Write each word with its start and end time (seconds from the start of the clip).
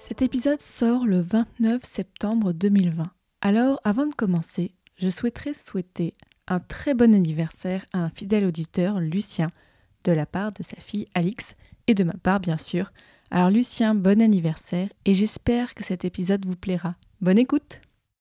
Cet 0.00 0.22
épisode 0.22 0.60
sort 0.60 1.06
le 1.06 1.20
29 1.20 1.82
septembre 1.82 2.52
2020. 2.52 3.10
Alors, 3.40 3.80
avant 3.84 4.06
de 4.06 4.14
commencer, 4.14 4.74
je 4.96 5.08
souhaiterais 5.08 5.54
souhaiter 5.54 6.14
un 6.46 6.60
très 6.60 6.94
bon 6.94 7.14
anniversaire 7.14 7.84
à 7.92 7.98
un 7.98 8.10
fidèle 8.10 8.44
auditeur, 8.44 9.00
Lucien, 9.00 9.50
de 10.04 10.12
la 10.12 10.26
part 10.26 10.52
de 10.52 10.62
sa 10.62 10.76
fille 10.76 11.08
Alix 11.14 11.56
et 11.86 11.94
de 11.94 12.04
ma 12.04 12.12
part, 12.12 12.40
bien 12.40 12.58
sûr. 12.58 12.92
Alors, 13.30 13.50
Lucien, 13.50 13.94
bon 13.94 14.20
anniversaire 14.20 14.88
et 15.04 15.14
j'espère 15.14 15.74
que 15.74 15.82
cet 15.82 16.04
épisode 16.04 16.46
vous 16.46 16.56
plaira. 16.56 16.94
Bonne 17.20 17.38
écoute! 17.38 17.80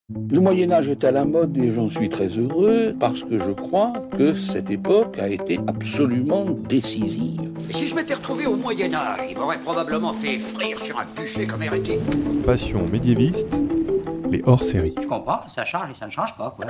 Le 0.09 0.41
Moyen 0.41 0.69
Âge 0.71 0.89
est 0.89 1.05
à 1.05 1.11
la 1.11 1.23
mode 1.23 1.57
et 1.57 1.71
j'en 1.71 1.89
suis 1.89 2.09
très 2.09 2.27
heureux 2.27 2.93
parce 2.99 3.23
que 3.23 3.39
je 3.39 3.51
crois 3.51 3.93
que 4.17 4.33
cette 4.33 4.69
époque 4.69 5.17
a 5.17 5.29
été 5.29 5.59
absolument 5.65 6.43
décisive. 6.43 7.39
Si 7.69 7.87
je 7.87 7.95
m'étais 7.95 8.13
retrouvé 8.13 8.45
au 8.45 8.57
Moyen 8.57 8.93
Âge, 8.93 9.21
il 9.29 9.37
m'aurait 9.37 9.61
probablement 9.61 10.11
fait 10.11 10.37
frire 10.37 10.77
sur 10.77 10.99
un 10.99 11.05
bûcher 11.05 11.47
comme 11.47 11.63
hérétique. 11.63 12.01
Passion 12.45 12.85
médiéviste, 12.91 13.61
les 14.29 14.43
hors-séries. 14.45 14.95
Je 15.01 15.07
comprends, 15.07 15.47
ça 15.47 15.63
change 15.63 15.91
et 15.91 15.93
ça 15.93 16.07
ne 16.07 16.11
change 16.11 16.35
pas, 16.35 16.53
quoi. 16.53 16.65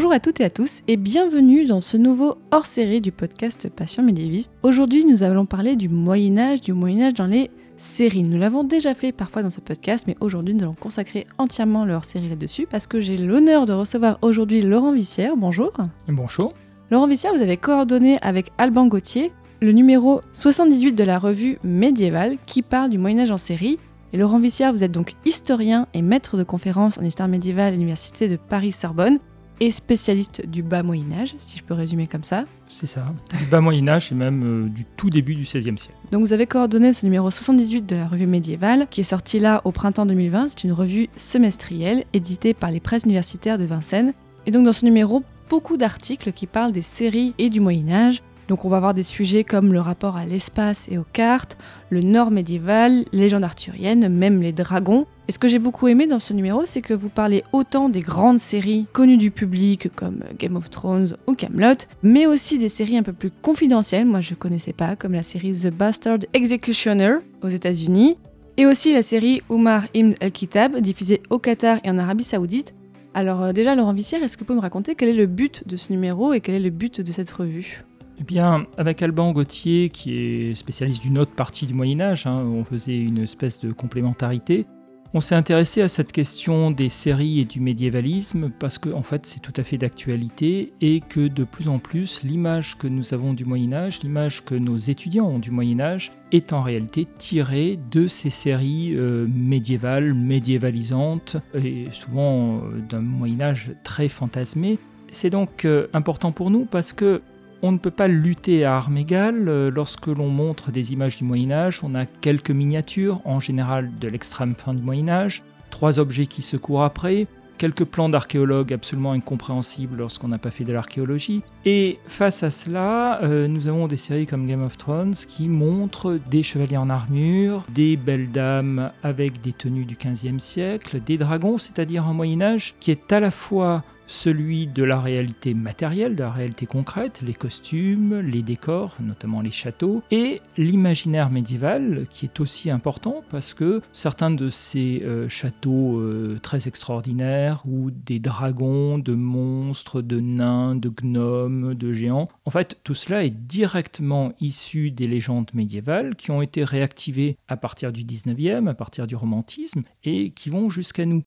Bonjour 0.00 0.14
à 0.14 0.20
toutes 0.20 0.40
et 0.40 0.44
à 0.44 0.48
tous 0.48 0.80
et 0.88 0.96
bienvenue 0.96 1.66
dans 1.66 1.82
ce 1.82 1.98
nouveau 1.98 2.38
hors-série 2.52 3.02
du 3.02 3.12
podcast 3.12 3.68
Passion 3.68 4.02
médiéviste. 4.02 4.50
Aujourd'hui, 4.62 5.04
nous 5.04 5.22
allons 5.24 5.44
parler 5.44 5.76
du 5.76 5.90
Moyen 5.90 6.38
Âge, 6.38 6.62
du 6.62 6.72
Moyen 6.72 7.08
Âge 7.08 7.12
dans 7.12 7.26
les 7.26 7.50
séries. 7.76 8.22
Nous 8.22 8.38
l'avons 8.38 8.64
déjà 8.64 8.94
fait 8.94 9.12
parfois 9.12 9.42
dans 9.42 9.50
ce 9.50 9.60
podcast, 9.60 10.06
mais 10.06 10.16
aujourd'hui, 10.20 10.54
nous 10.54 10.62
allons 10.62 10.72
consacrer 10.72 11.26
entièrement 11.36 11.84
le 11.84 11.92
hors-série 11.92 12.30
là-dessus 12.30 12.66
parce 12.66 12.86
que 12.86 12.98
j'ai 13.02 13.18
l'honneur 13.18 13.66
de 13.66 13.74
recevoir 13.74 14.16
aujourd'hui 14.22 14.62
Laurent 14.62 14.92
Vissière. 14.92 15.36
Bonjour. 15.36 15.70
Bonjour. 16.08 16.50
Laurent 16.90 17.06
Vissière, 17.06 17.34
vous 17.34 17.42
avez 17.42 17.58
coordonné 17.58 18.16
avec 18.22 18.52
Alban 18.56 18.86
Gauthier 18.86 19.32
le 19.60 19.72
numéro 19.72 20.22
78 20.32 20.94
de 20.94 21.04
la 21.04 21.18
revue 21.18 21.58
médiévale 21.62 22.38
qui 22.46 22.62
parle 22.62 22.88
du 22.88 22.96
Moyen 22.96 23.18
Âge 23.18 23.32
en 23.32 23.36
série. 23.36 23.78
Et 24.14 24.16
Laurent 24.16 24.40
Vissière, 24.40 24.72
vous 24.72 24.82
êtes 24.82 24.92
donc 24.92 25.12
historien 25.26 25.88
et 25.92 26.00
maître 26.00 26.38
de 26.38 26.42
conférences 26.42 26.96
en 26.96 27.02
histoire 27.02 27.28
médiévale 27.28 27.66
à 27.66 27.70
l'Université 27.72 28.28
de 28.28 28.36
Paris-Sorbonne 28.36 29.18
et 29.60 29.70
spécialiste 29.70 30.46
du 30.46 30.62
bas 30.62 30.82
Moyen 30.82 31.12
Âge, 31.12 31.34
si 31.38 31.58
je 31.58 31.62
peux 31.62 31.74
résumer 31.74 32.06
comme 32.06 32.24
ça. 32.24 32.44
C'est 32.66 32.86
ça, 32.86 33.04
du 33.38 33.44
bas 33.44 33.60
Moyen 33.60 33.88
Âge 33.88 34.10
et 34.10 34.14
même 34.14 34.42
euh, 34.42 34.68
du 34.68 34.84
tout 34.96 35.10
début 35.10 35.34
du 35.34 35.42
XVIe 35.42 35.76
siècle. 35.76 35.94
Donc 36.12 36.22
vous 36.22 36.32
avez 36.32 36.46
coordonné 36.46 36.92
ce 36.92 37.04
numéro 37.04 37.30
78 37.30 37.86
de 37.86 37.96
la 37.96 38.08
revue 38.08 38.26
médiévale, 38.26 38.86
qui 38.90 39.02
est 39.02 39.04
sorti 39.04 39.38
là 39.38 39.60
au 39.64 39.72
printemps 39.72 40.06
2020. 40.06 40.48
C'est 40.48 40.64
une 40.64 40.72
revue 40.72 41.08
semestrielle, 41.16 42.04
éditée 42.12 42.54
par 42.54 42.70
les 42.70 42.80
presses 42.80 43.04
universitaires 43.04 43.58
de 43.58 43.64
Vincennes. 43.64 44.14
Et 44.46 44.50
donc 44.50 44.64
dans 44.64 44.72
ce 44.72 44.84
numéro, 44.84 45.22
beaucoup 45.50 45.76
d'articles 45.76 46.32
qui 46.32 46.46
parlent 46.46 46.72
des 46.72 46.82
séries 46.82 47.34
et 47.38 47.50
du 47.50 47.60
Moyen 47.60 47.90
Âge. 47.90 48.22
Donc 48.50 48.64
on 48.64 48.68
va 48.68 48.80
voir 48.80 48.94
des 48.94 49.04
sujets 49.04 49.44
comme 49.44 49.72
le 49.72 49.80
rapport 49.80 50.16
à 50.16 50.26
l'espace 50.26 50.88
et 50.90 50.98
aux 50.98 51.06
cartes, 51.12 51.56
le 51.88 52.00
nord 52.00 52.32
médiéval, 52.32 53.04
les 53.12 53.20
légendes 53.20 53.44
arthuriennes, 53.44 54.08
même 54.08 54.42
les 54.42 54.50
dragons. 54.50 55.06
Et 55.28 55.32
ce 55.32 55.38
que 55.38 55.46
j'ai 55.46 55.60
beaucoup 55.60 55.86
aimé 55.86 56.08
dans 56.08 56.18
ce 56.18 56.32
numéro, 56.32 56.62
c'est 56.64 56.82
que 56.82 56.92
vous 56.92 57.10
parlez 57.10 57.44
autant 57.52 57.88
des 57.88 58.00
grandes 58.00 58.40
séries 58.40 58.88
connues 58.92 59.18
du 59.18 59.30
public 59.30 59.94
comme 59.94 60.24
Game 60.36 60.56
of 60.56 60.68
Thrones 60.68 61.16
ou 61.28 61.34
Camelot, 61.34 61.76
mais 62.02 62.26
aussi 62.26 62.58
des 62.58 62.68
séries 62.68 62.96
un 62.96 63.04
peu 63.04 63.12
plus 63.12 63.30
confidentielles, 63.30 64.04
moi 64.04 64.20
je 64.20 64.34
connaissais 64.34 64.72
pas, 64.72 64.96
comme 64.96 65.12
la 65.12 65.22
série 65.22 65.52
The 65.52 65.72
Bastard 65.72 66.18
Executioner 66.34 67.18
aux 67.42 67.48
États-Unis, 67.48 68.18
et 68.56 68.66
aussi 68.66 68.92
la 68.92 69.04
série 69.04 69.42
Umar 69.48 69.84
ibn 69.94 70.14
al-Kitab, 70.20 70.76
diffusée 70.80 71.22
au 71.30 71.38
Qatar 71.38 71.78
et 71.84 71.90
en 71.90 71.98
Arabie 71.98 72.24
Saoudite. 72.24 72.74
Alors 73.14 73.42
euh, 73.42 73.52
déjà, 73.52 73.76
Laurent 73.76 73.92
Vissière, 73.92 74.24
est-ce 74.24 74.36
que 74.36 74.40
vous 74.40 74.46
pouvez 74.46 74.56
me 74.56 74.62
raconter 74.62 74.96
quel 74.96 75.08
est 75.08 75.14
le 75.14 75.26
but 75.26 75.62
de 75.68 75.76
ce 75.76 75.92
numéro 75.92 76.32
et 76.32 76.40
quel 76.40 76.56
est 76.56 76.60
le 76.60 76.70
but 76.70 77.00
de 77.00 77.12
cette 77.12 77.30
revue? 77.30 77.84
Eh 78.20 78.24
bien, 78.24 78.66
avec 78.76 79.02
Alban 79.02 79.32
Gauthier, 79.32 79.88
qui 79.88 80.18
est 80.18 80.54
spécialiste 80.54 81.02
d'une 81.02 81.18
autre 81.18 81.34
partie 81.34 81.64
du 81.64 81.72
Moyen 81.72 82.00
Âge, 82.00 82.26
hein, 82.26 82.44
on 82.44 82.64
faisait 82.64 82.98
une 82.98 83.18
espèce 83.18 83.60
de 83.60 83.72
complémentarité, 83.72 84.66
on 85.12 85.20
s'est 85.20 85.34
intéressé 85.34 85.82
à 85.82 85.88
cette 85.88 86.12
question 86.12 86.70
des 86.70 86.88
séries 86.88 87.40
et 87.40 87.44
du 87.44 87.60
médiévalisme 87.60 88.50
parce 88.60 88.78
que 88.78 88.90
en 88.90 89.02
fait 89.02 89.26
c'est 89.26 89.40
tout 89.40 89.52
à 89.56 89.64
fait 89.64 89.76
d'actualité 89.76 90.72
et 90.80 91.00
que 91.00 91.26
de 91.26 91.42
plus 91.42 91.66
en 91.66 91.80
plus 91.80 92.22
l'image 92.22 92.78
que 92.78 92.86
nous 92.86 93.12
avons 93.12 93.34
du 93.34 93.44
Moyen 93.44 93.72
Âge, 93.72 94.04
l'image 94.04 94.44
que 94.44 94.54
nos 94.54 94.76
étudiants 94.76 95.26
ont 95.26 95.40
du 95.40 95.50
Moyen 95.50 95.80
Âge 95.80 96.12
est 96.30 96.52
en 96.52 96.62
réalité 96.62 97.08
tirée 97.18 97.76
de 97.90 98.06
ces 98.06 98.30
séries 98.30 98.92
euh, 98.94 99.26
médiévales, 99.34 100.14
médiévalisantes 100.14 101.38
et 101.54 101.88
souvent 101.90 102.58
euh, 102.58 102.80
d'un 102.88 103.00
Moyen 103.00 103.42
Âge 103.42 103.72
très 103.82 104.06
fantasmé. 104.06 104.78
C'est 105.10 105.30
donc 105.30 105.64
euh, 105.64 105.88
important 105.92 106.30
pour 106.30 106.50
nous 106.50 106.66
parce 106.66 106.92
que 106.92 107.20
on 107.62 107.72
ne 107.72 107.78
peut 107.78 107.90
pas 107.90 108.08
lutter 108.08 108.64
à 108.64 108.76
armes 108.76 108.96
égales. 108.96 109.48
Euh, 109.48 109.68
lorsque 109.72 110.06
l'on 110.06 110.28
montre 110.28 110.70
des 110.70 110.92
images 110.92 111.18
du 111.18 111.24
Moyen 111.24 111.50
Âge, 111.50 111.80
on 111.82 111.94
a 111.94 112.06
quelques 112.06 112.50
miniatures, 112.50 113.20
en 113.24 113.40
général 113.40 113.90
de 113.98 114.08
l'extrême 114.08 114.54
fin 114.54 114.74
du 114.74 114.82
Moyen 114.82 115.08
Âge, 115.08 115.42
trois 115.70 115.98
objets 115.98 116.26
qui 116.26 116.42
se 116.42 116.56
courent 116.56 116.84
après, 116.84 117.26
quelques 117.60 117.84
plans 117.84 118.08
d'archéologues 118.08 118.72
absolument 118.72 119.12
incompréhensibles 119.12 119.98
lorsqu'on 119.98 120.28
n'a 120.28 120.38
pas 120.38 120.50
fait 120.50 120.64
de 120.64 120.72
l'archéologie. 120.72 121.42
Et 121.66 121.98
face 122.06 122.42
à 122.42 122.48
cela, 122.48 123.22
euh, 123.22 123.48
nous 123.48 123.68
avons 123.68 123.86
des 123.86 123.98
séries 123.98 124.26
comme 124.26 124.46
Game 124.46 124.62
of 124.62 124.78
Thrones 124.78 125.14
qui 125.14 125.46
montrent 125.46 126.18
des 126.30 126.42
chevaliers 126.42 126.78
en 126.78 126.88
armure, 126.88 127.66
des 127.68 127.98
belles 127.98 128.30
dames 128.30 128.90
avec 129.02 129.42
des 129.42 129.52
tenues 129.52 129.84
du 129.84 129.96
XVe 129.96 130.38
siècle, 130.38 131.02
des 131.04 131.18
dragons, 131.18 131.58
c'est-à-dire 131.58 132.06
un 132.06 132.14
Moyen 132.14 132.40
Âge 132.40 132.74
qui 132.80 132.92
est 132.92 133.12
à 133.12 133.20
la 133.20 133.30
fois 133.30 133.84
celui 134.10 134.66
de 134.66 134.82
la 134.82 135.00
réalité 135.00 135.54
matérielle, 135.54 136.16
de 136.16 136.22
la 136.22 136.32
réalité 136.32 136.66
concrète, 136.66 137.22
les 137.24 137.32
costumes, 137.32 138.18
les 138.20 138.42
décors, 138.42 138.96
notamment 139.00 139.40
les 139.40 139.52
châteaux, 139.52 140.02
et 140.10 140.42
l'imaginaire 140.56 141.30
médiéval, 141.30 142.06
qui 142.10 142.26
est 142.26 142.40
aussi 142.40 142.70
important 142.70 143.22
parce 143.30 143.54
que 143.54 143.80
certains 143.92 144.30
de 144.30 144.48
ces 144.48 145.02
euh, 145.04 145.28
châteaux 145.28 145.98
euh, 145.98 146.38
très 146.42 146.66
extraordinaires, 146.66 147.62
ou 147.66 147.90
des 147.90 148.18
dragons, 148.18 148.98
de 148.98 149.14
monstres, 149.14 150.02
de 150.02 150.18
nains, 150.18 150.74
de 150.74 150.88
gnomes, 150.88 151.74
de 151.74 151.92
géants, 151.92 152.28
en 152.44 152.50
fait, 152.50 152.80
tout 152.82 152.94
cela 152.94 153.24
est 153.24 153.30
directement 153.30 154.32
issu 154.40 154.90
des 154.90 155.06
légendes 155.06 155.50
médiévales 155.54 156.16
qui 156.16 156.32
ont 156.32 156.42
été 156.42 156.64
réactivées 156.64 157.36
à 157.46 157.56
partir 157.56 157.92
du 157.92 158.04
19e, 158.04 158.66
à 158.68 158.74
partir 158.74 159.06
du 159.06 159.14
romantisme, 159.14 159.82
et 160.02 160.30
qui 160.30 160.50
vont 160.50 160.68
jusqu'à 160.68 161.06
nous. 161.06 161.22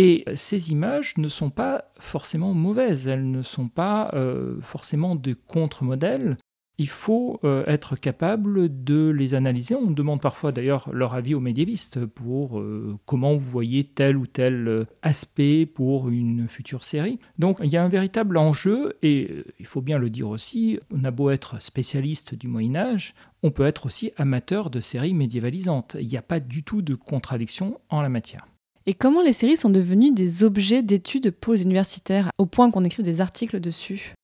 Et 0.00 0.24
ces 0.36 0.70
images 0.70 1.18
ne 1.18 1.26
sont 1.26 1.50
pas 1.50 1.90
forcément 1.98 2.54
mauvaises, 2.54 3.08
elles 3.08 3.28
ne 3.28 3.42
sont 3.42 3.66
pas 3.66 4.12
euh, 4.14 4.60
forcément 4.60 5.16
de 5.16 5.32
contre-modèles. 5.32 6.38
Il 6.80 6.88
faut 6.88 7.40
euh, 7.42 7.64
être 7.66 7.96
capable 7.96 8.84
de 8.84 9.10
les 9.10 9.34
analyser. 9.34 9.74
On 9.74 9.90
demande 9.90 10.20
parfois 10.20 10.52
d'ailleurs 10.52 10.88
leur 10.92 11.14
avis 11.14 11.34
aux 11.34 11.40
médiévistes 11.40 12.06
pour 12.06 12.60
euh, 12.60 12.96
comment 13.06 13.34
vous 13.34 13.50
voyez 13.50 13.82
tel 13.82 14.16
ou 14.16 14.28
tel 14.28 14.86
aspect 15.02 15.66
pour 15.66 16.10
une 16.10 16.46
future 16.46 16.84
série. 16.84 17.18
Donc 17.40 17.58
il 17.64 17.72
y 17.72 17.76
a 17.76 17.82
un 17.82 17.88
véritable 17.88 18.36
enjeu 18.36 18.96
et 19.02 19.42
il 19.58 19.66
faut 19.66 19.82
bien 19.82 19.98
le 19.98 20.10
dire 20.10 20.28
aussi, 20.28 20.78
on 20.94 21.02
a 21.02 21.10
beau 21.10 21.30
être 21.30 21.60
spécialiste 21.60 22.36
du 22.36 22.46
Moyen 22.46 22.76
Âge, 22.76 23.16
on 23.42 23.50
peut 23.50 23.66
être 23.66 23.86
aussi 23.86 24.12
amateur 24.16 24.70
de 24.70 24.78
séries 24.78 25.12
médiévalisantes. 25.12 25.96
Il 26.00 26.06
n'y 26.06 26.16
a 26.16 26.22
pas 26.22 26.38
du 26.38 26.62
tout 26.62 26.82
de 26.82 26.94
contradiction 26.94 27.80
en 27.88 28.00
la 28.00 28.08
matière. 28.08 28.46
Et 28.86 28.94
comment 28.94 29.22
les 29.22 29.32
séries 29.32 29.56
sont 29.56 29.70
devenues 29.70 30.12
des 30.12 30.42
objets 30.42 30.82
d'études 30.82 31.30
pour 31.30 31.52
les 31.52 31.62
universitaires, 31.62 32.30
au 32.38 32.46
point 32.46 32.70
qu'on 32.70 32.84
écrit 32.84 33.02
des 33.02 33.20
articles 33.20 33.60
dessus? 33.60 34.14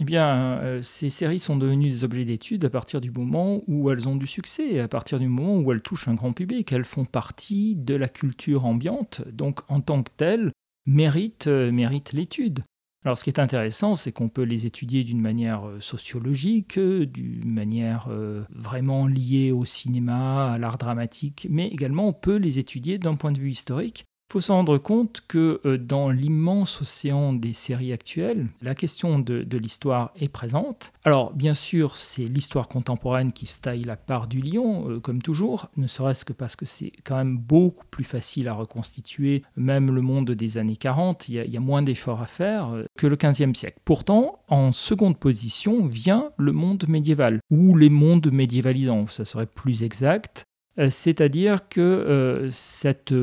Eh 0.00 0.04
bien, 0.04 0.58
euh, 0.58 0.82
ces 0.82 1.08
séries 1.08 1.38
sont 1.38 1.56
devenues 1.56 1.90
des 1.90 2.04
objets 2.04 2.24
d'études 2.24 2.64
à 2.64 2.70
partir 2.70 3.00
du 3.00 3.12
moment 3.12 3.62
où 3.68 3.90
elles 3.90 4.08
ont 4.08 4.16
du 4.16 4.26
succès, 4.26 4.80
à 4.80 4.88
partir 4.88 5.20
du 5.20 5.28
moment 5.28 5.58
où 5.58 5.72
elles 5.72 5.82
touchent 5.82 6.08
un 6.08 6.14
grand 6.14 6.32
public. 6.32 6.72
Elles 6.72 6.84
font 6.84 7.04
partie 7.04 7.76
de 7.76 7.94
la 7.94 8.08
culture 8.08 8.64
ambiante, 8.64 9.22
donc 9.32 9.60
en 9.68 9.80
tant 9.80 10.02
que 10.02 10.10
telles, 10.16 10.50
euh, 10.88 11.72
méritent 11.72 12.12
l'étude. 12.12 12.64
Alors 13.04 13.18
ce 13.18 13.24
qui 13.24 13.28
est 13.28 13.38
intéressant, 13.38 13.96
c'est 13.96 14.12
qu'on 14.12 14.30
peut 14.30 14.44
les 14.44 14.64
étudier 14.64 15.04
d'une 15.04 15.20
manière 15.20 15.68
euh, 15.68 15.78
sociologique, 15.78 16.78
euh, 16.78 17.04
d'une 17.04 17.52
manière 17.52 18.06
euh, 18.08 18.44
vraiment 18.48 19.06
liée 19.06 19.52
au 19.52 19.66
cinéma, 19.66 20.52
à 20.52 20.58
l'art 20.58 20.78
dramatique, 20.78 21.46
mais 21.50 21.68
également 21.68 22.08
on 22.08 22.14
peut 22.14 22.36
les 22.36 22.58
étudier 22.58 22.96
d'un 22.96 23.14
point 23.14 23.32
de 23.32 23.38
vue 23.38 23.50
historique 23.50 24.06
faut 24.34 24.40
se 24.40 24.50
rendre 24.50 24.78
compte 24.78 25.20
que 25.28 25.60
euh, 25.64 25.78
dans 25.78 26.10
l'immense 26.10 26.82
océan 26.82 27.34
des 27.34 27.52
séries 27.52 27.92
actuelles, 27.92 28.48
la 28.62 28.74
question 28.74 29.20
de, 29.20 29.46
l'histoire 29.56 30.10
est 30.18 30.26
présente. 30.26 30.92
Alors, 31.04 31.32
bien 31.32 31.54
sûr, 31.54 31.96
c'est 31.96 32.24
l'histoire 32.24 32.66
contemporaine 32.66 33.30
qui 33.30 33.46
se 33.46 33.60
taille 33.60 33.84
la 33.84 33.94
part 33.94 34.26
du 34.26 34.40
lion, 34.40 34.90
euh, 34.90 34.98
comme 34.98 35.22
toujours, 35.22 35.68
ne 35.76 35.86
serait-ce 35.86 36.24
que 36.24 36.32
parce 36.32 36.56
que 36.56 36.66
c'est 36.66 36.90
quand 37.04 37.14
même 37.14 37.38
beaucoup 37.38 37.84
plus 37.92 38.02
facile 38.02 38.48
à 38.48 38.54
reconstituer, 38.54 39.44
même 39.54 39.92
le 39.92 40.00
monde 40.00 40.32
des 40.32 40.58
années 40.58 40.74
40, 40.74 41.28
il 41.28 41.48
y 41.48 41.56
a, 41.56 41.60
moins 41.60 41.82
d'efforts 41.82 42.20
à 42.20 42.26
faire 42.26 42.70
euh, 42.74 42.86
que 42.98 43.06
le 43.06 43.14
15e 43.14 43.54
siècle. 43.54 43.78
Pourtant, 43.84 44.40
en 44.48 44.72
seconde 44.72 45.16
position 45.16 45.86
vient 45.86 46.32
le 46.38 46.50
monde 46.50 46.88
médiéval, 46.88 47.38
ou 47.52 47.76
les 47.76 47.88
mondes 47.88 48.32
médiévalisants, 48.32 49.06
ça 49.06 49.24
serait 49.24 49.46
plus 49.46 49.84
exact. 49.84 50.42
C'est-à-dire 50.90 51.68
que 51.68 52.48
cette 52.50 53.14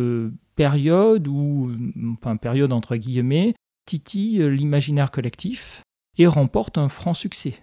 période 0.61 1.27
où, 1.27 1.71
enfin 2.13 2.35
période 2.35 2.71
entre 2.71 2.95
guillemets, 2.95 3.55
titille 3.87 4.47
l'imaginaire 4.47 5.09
collectif 5.09 5.81
et 6.19 6.27
remporte 6.27 6.77
un 6.77 6.87
franc 6.87 7.15
succès. 7.15 7.55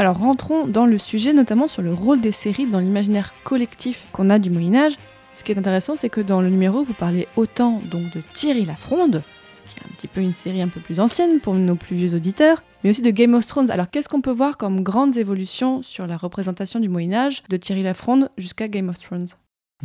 Alors 0.00 0.18
rentrons 0.18 0.66
dans 0.66 0.86
le 0.86 0.98
sujet, 0.98 1.32
notamment 1.32 1.68
sur 1.68 1.82
le 1.82 1.94
rôle 1.94 2.20
des 2.20 2.32
séries 2.32 2.66
dans 2.66 2.80
l'imaginaire 2.80 3.34
collectif 3.44 4.04
qu'on 4.10 4.30
a 4.30 4.40
du 4.40 4.50
Moyen 4.50 4.74
Âge. 4.74 4.98
Ce 5.34 5.44
qui 5.44 5.52
est 5.52 5.58
intéressant, 5.58 5.96
c'est 5.96 6.10
que 6.10 6.20
dans 6.20 6.40
le 6.40 6.50
numéro, 6.50 6.82
vous 6.82 6.94
parlez 6.94 7.26
autant 7.36 7.80
donc 7.90 8.10
de 8.12 8.22
Thierry 8.34 8.64
Lafronde, 8.64 9.22
qui 9.66 9.80
est 9.80 9.86
un 9.86 9.94
petit 9.96 10.08
peu 10.08 10.20
une 10.20 10.34
série 10.34 10.60
un 10.60 10.68
peu 10.68 10.80
plus 10.80 11.00
ancienne 11.00 11.40
pour 11.40 11.54
nos 11.54 11.74
plus 11.74 11.96
vieux 11.96 12.14
auditeurs, 12.14 12.62
mais 12.84 12.90
aussi 12.90 13.02
de 13.02 13.10
Game 13.10 13.34
of 13.34 13.46
Thrones. 13.46 13.70
Alors 13.70 13.90
qu'est-ce 13.90 14.08
qu'on 14.08 14.20
peut 14.20 14.30
voir 14.30 14.58
comme 14.58 14.82
grandes 14.82 15.16
évolutions 15.16 15.82
sur 15.82 16.06
la 16.06 16.16
représentation 16.16 16.80
du 16.80 16.88
Moyen 16.88 17.14
Âge, 17.14 17.42
de 17.48 17.56
Thierry 17.56 17.82
Lafronde 17.82 18.30
jusqu'à 18.36 18.68
Game 18.68 18.88
of 18.88 18.98
Thrones? 18.98 19.28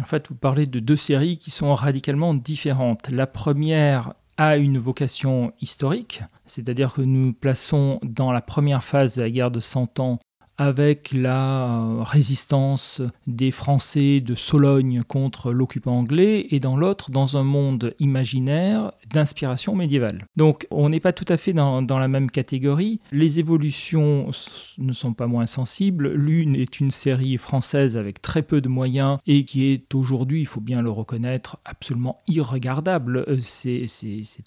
En 0.02 0.06
fait, 0.06 0.28
vous 0.28 0.36
parlez 0.36 0.68
de 0.68 0.80
deux 0.80 0.96
séries 0.96 1.38
qui 1.38 1.50
sont 1.50 1.74
radicalement 1.74 2.34
différentes. 2.34 3.10
La 3.10 3.26
première 3.26 4.14
a 4.38 4.58
une 4.58 4.78
vocation 4.78 5.54
historique, 5.62 6.22
c'est-à-dire 6.46 6.94
que 6.94 7.02
nous 7.02 7.34
plaçons 7.34 8.00
dans 8.04 8.32
la 8.32 8.42
première 8.42 8.84
phase 8.84 9.16
de 9.16 9.22
la 9.24 9.32
guerre 9.32 9.50
de 9.50 9.60
Cent 9.60 10.00
Ans 10.00 10.20
avec 10.58 11.12
la 11.14 11.80
euh, 11.80 12.04
résistance 12.04 13.02
des 13.28 13.52
Français 13.52 14.22
de 14.22 14.36
Sologne 14.36 15.04
contre 15.08 15.52
l'occupant 15.52 15.98
anglais, 15.98 16.48
et 16.50 16.60
dans 16.60 16.76
l'autre, 16.76 17.12
dans 17.12 17.38
un 17.38 17.44
monde 17.44 17.94
imaginaire 18.00 18.92
d'inspiration 19.12 19.76
médiévale. 19.76 20.26
Donc 20.36 20.68
on 20.72 20.90
n'est 20.90 21.00
pas 21.00 21.14
tout 21.14 21.26
à 21.30 21.38
fait 21.38 21.54
dans, 21.54 21.82
la 21.82 22.08
même 22.08 22.30
catégorie. 22.30 23.00
Les 23.12 23.40
évolutions 23.40 24.30
ne 24.78 24.94
sont 24.94 25.14
pas 25.14 25.28
moins 25.28 25.46
sensibles. 25.46 26.12
L'une 26.14 26.56
est 26.56 26.80
une 26.80 26.92
série 26.92 27.38
française 27.38 27.98
avec 27.98 28.22
très 28.22 28.42
peu 28.42 28.62
de 28.62 28.70
moyens 28.70 29.20
et 29.28 29.46
qui 29.46 29.66
est 29.72 29.94
aujourd'hui, 29.96 30.42
il 30.42 30.46
faut 30.46 30.62
bien 30.62 30.82
le 30.82 30.90
reconnaître, 30.90 31.58
absolument 31.66 32.18
irregardable. 32.28 33.26
Euh, 33.28 33.38
c'est 33.40 33.86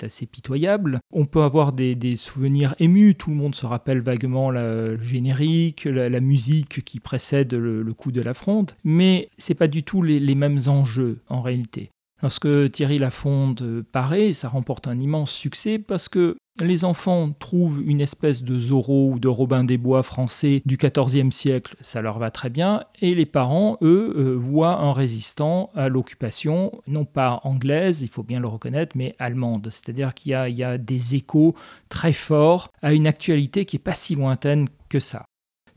assez 0.03 0.27
pitoyable. 0.27 1.01
On 1.13 1.25
peut 1.25 1.43
avoir 1.43 1.73
des, 1.73 2.17
souvenirs 2.17 2.75
émus, 2.79 3.15
tout 3.15 3.31
le 3.31 3.37
monde 3.37 3.55
se 3.55 3.67
rappelle 3.67 4.01
vaguement 4.01 4.51
le 4.51 4.99
générique, 5.01 5.87
la, 6.09 6.21
musique 6.21 6.85
qui 6.85 7.01
précède 7.01 7.55
le, 7.55 7.93
coup 7.95 8.13
de 8.13 8.23
la 8.23 8.35
fronde, 8.35 8.73
mais 8.85 9.29
c'est 9.39 9.55
pas 9.55 9.69
du 9.69 9.83
tout 9.83 10.03
les, 10.03 10.35
mêmes 10.35 10.61
enjeux 10.67 11.19
en 11.29 11.43
réalité. 11.43 11.91
Lorsque 12.23 12.73
Thierry 12.73 12.99
Lafonde 12.99 13.85
paraît, 13.93 14.33
ça 14.33 14.49
remporte 14.49 14.89
un 14.89 14.99
immense 14.99 15.31
succès 15.31 15.79
parce 15.79 16.09
que 16.09 16.37
les 16.61 16.85
enfants 16.85 17.33
trouvent 17.39 17.83
une 17.85 18.01
espèce 18.01 18.43
de 18.43 18.59
Zorro 18.59 19.13
ou 19.13 19.19
de 19.19 19.29
Robin 19.29 19.65
des 19.65 19.79
Bois 19.79 20.03
français 20.03 20.63
du 20.67 20.77
XIVe 20.77 21.31
siècle, 21.31 21.77
ça 21.81 22.03
leur 22.03 22.19
va 22.19 22.31
très 22.31 22.51
bien, 22.51 22.85
et 23.01 23.15
les 23.15 23.27
parents, 23.27 23.79
eux, 23.83 24.13
euh, 24.17 24.35
voient 24.37 24.79
un 24.79 24.93
résistant 24.93 25.71
à 25.75 25.89
l'occupation, 25.89 26.73
non 26.87 27.05
pas 27.05 27.41
anglaise, 27.45 28.03
il 28.03 28.09
faut 28.09 28.23
bien 28.23 28.41
le 28.41 28.49
reconnaître, 28.49 28.97
mais 28.97 29.15
allemande. 29.19 29.69
C'est-à-dire 29.71 30.13
qu'il 30.13 30.33
y, 30.33 30.53
y 30.53 30.65
a, 30.65 30.79
des 30.79 31.15
échos 31.15 31.55
très 31.89 32.13
forts 32.13 32.69
à 32.83 32.93
une 32.93 33.07
actualité 33.07 33.65
qui 33.65 33.77
n'est 33.77 33.83
pas 33.83 33.95
si 33.95 34.15
lointaine 34.15 34.67
que 34.89 34.99
ça. 34.99 35.25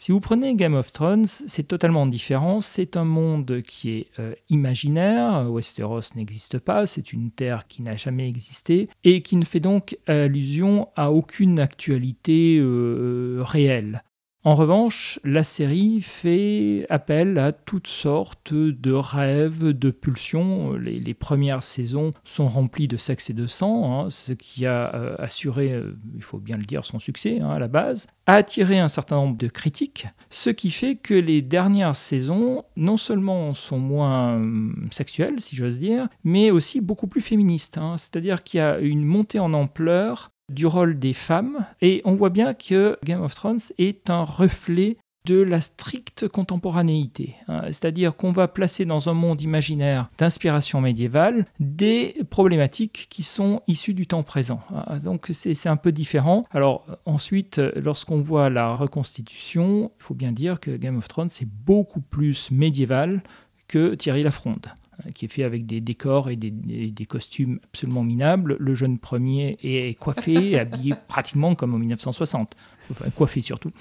Si 0.03 0.11
vous 0.11 0.19
prenez 0.19 0.53
Game 0.55 0.73
of 0.73 0.91
Thrones, 0.91 1.27
c'est 1.27 1.63
totalement 1.63 2.05
différent. 2.05 2.59
C'est 2.59 2.97
un 2.97 3.05
monde 3.05 3.61
qui 3.61 3.91
est 3.91 4.07
euh, 4.19 4.35
imaginaire. 4.49 5.49
Westeros 5.49 6.13
n'existe 6.17 6.59
pas. 6.59 6.85
C'est 6.85 7.13
une 7.13 7.31
terre 7.31 7.67
qui 7.67 7.81
n'a 7.83 7.95
jamais 7.95 8.27
existé 8.27 8.89
et 9.05 9.21
qui 9.21 9.37
ne 9.37 9.45
fait 9.45 9.61
donc 9.61 9.97
allusion 10.07 10.89
à 10.97 11.09
aucune 11.09 11.57
actualité 11.57 12.57
euh, 12.59 13.39
réelle. 13.45 14.03
En 14.45 14.55
revanche, 14.55 15.21
la 15.23 15.41
série 15.41 16.01
fait 16.01 16.85
appel 16.89 17.37
à 17.37 17.53
toutes 17.53 17.87
sortes 17.87 18.53
de 18.53 18.91
rêves, 18.91 19.69
de 19.69 19.89
pulsions. 19.89 20.73
Les, 20.73 21.13
premières 21.13 21.63
saisons 21.63 22.11
sont 22.25 22.49
remplies 22.49 22.89
de 22.89 22.97
sexe 22.97 23.29
et 23.29 23.33
de 23.33 23.45
sang, 23.47 24.01
hein, 24.01 24.09
ce 24.09 24.33
qui 24.33 24.65
a 24.65 24.93
euh, 24.95 25.15
assuré, 25.17 25.71
euh, 25.71 25.95
il 26.13 26.23
faut 26.23 26.39
bien 26.39 26.57
le 26.57 26.65
dire, 26.65 26.83
son 26.83 26.99
succès 26.99 27.39
hein, 27.39 27.51
à 27.51 27.59
la 27.59 27.69
base, 27.69 28.07
a 28.25 28.35
attiré 28.35 28.79
un 28.79 28.89
certain 28.89 29.15
nombre 29.15 29.37
de 29.37 29.47
critiques, 29.47 30.07
ce 30.29 30.49
qui 30.49 30.71
fait 30.71 30.97
que 30.97 31.13
les 31.13 31.41
dernières 31.41 31.95
saisons, 31.95 32.65
non 32.75 32.97
seulement 32.97 33.53
sont 33.53 33.79
moins 33.79 34.35
hum, 34.35 34.89
sexuelles, 34.91 35.39
si 35.39 35.55
j'ose 35.55 35.77
dire, 35.77 36.09
mais 36.25 36.51
aussi 36.51 36.81
beaucoup 36.81 37.07
plus 37.07 37.21
féministes. 37.21 37.77
Hein. 37.77 37.95
C'est-à-dire 37.95 38.43
qu'il 38.43 38.57
y 38.57 38.61
a 38.61 38.79
une 38.79 39.05
montée 39.05 39.39
en 39.39 39.53
ampleur 39.53 40.32
du 40.53 40.65
rôle 40.65 40.99
des 40.99 41.13
femmes. 41.13 41.65
Et 41.81 42.01
on 42.05 42.15
voit 42.15 42.29
bien 42.29 42.53
que 42.53 42.97
Game 43.03 43.21
of 43.21 43.35
Thrones 43.35 43.59
est 43.77 44.09
un 44.09 44.23
reflet 44.23 44.97
de 45.25 45.41
la 45.41 45.61
stricte 45.61 46.27
contemporanéité. 46.27 47.35
Hein. 47.47 47.61
C'est-à-dire 47.67 48.15
qu'on 48.15 48.31
va 48.31 48.47
placer 48.47 48.83
dans 48.83 49.09
un 49.09 49.13
monde 49.13 49.41
imaginaire 49.41 50.09
d'inspiration 50.17 50.81
médiévale 50.81 51.45
des 51.59 52.17
problématiques 52.29 53.07
qui 53.09 53.23
sont 53.23 53.61
issues 53.67 53.93
du 53.93 54.05
temps 54.05 54.23
présent. 54.23 54.61
Hein. 54.73 54.97
Donc 54.97 55.29
c'est 55.31 55.69
un 55.69 55.77
peu 55.77 55.91
différent. 55.93 56.43
Alors 56.51 56.85
ensuite, 57.05 57.59
lorsqu'on 57.81 58.21
voit 58.21 58.49
la 58.49 58.75
reconstitution, 58.75 59.91
il 59.97 60.03
faut 60.03 60.13
bien 60.13 60.33
dire 60.33 60.59
que 60.59 60.71
Game 60.71 60.97
of 60.97 61.07
Thrones 61.07 61.29
c'est 61.29 61.47
beaucoup 61.47 62.01
plus 62.01 62.51
médiéval 62.51 63.23
que 63.67 63.95
Thierry 63.95 64.23
Lafronde. 64.23 64.67
Euh, 64.99 65.11
qui 65.11 65.25
est 65.25 65.27
fait 65.27 65.43
avec 65.43 65.65
des 65.65 65.81
décors 65.81 66.29
et 66.29 66.35
des, 66.35 67.05
costumes 67.05 67.59
absolument 67.63 68.03
minables. 68.03 68.57
Le 68.59 68.75
jeune 68.75 68.97
premier 68.99 69.57
est 69.63 69.97
coiffé, 69.97 70.59
habillé 70.59 70.93
pratiquement 71.07 71.55
comme 71.55 71.73
en 71.73 71.77
1960, 71.77 72.55
enfin 72.91 73.09
coiffé 73.11 73.41
surtout. 73.41 73.71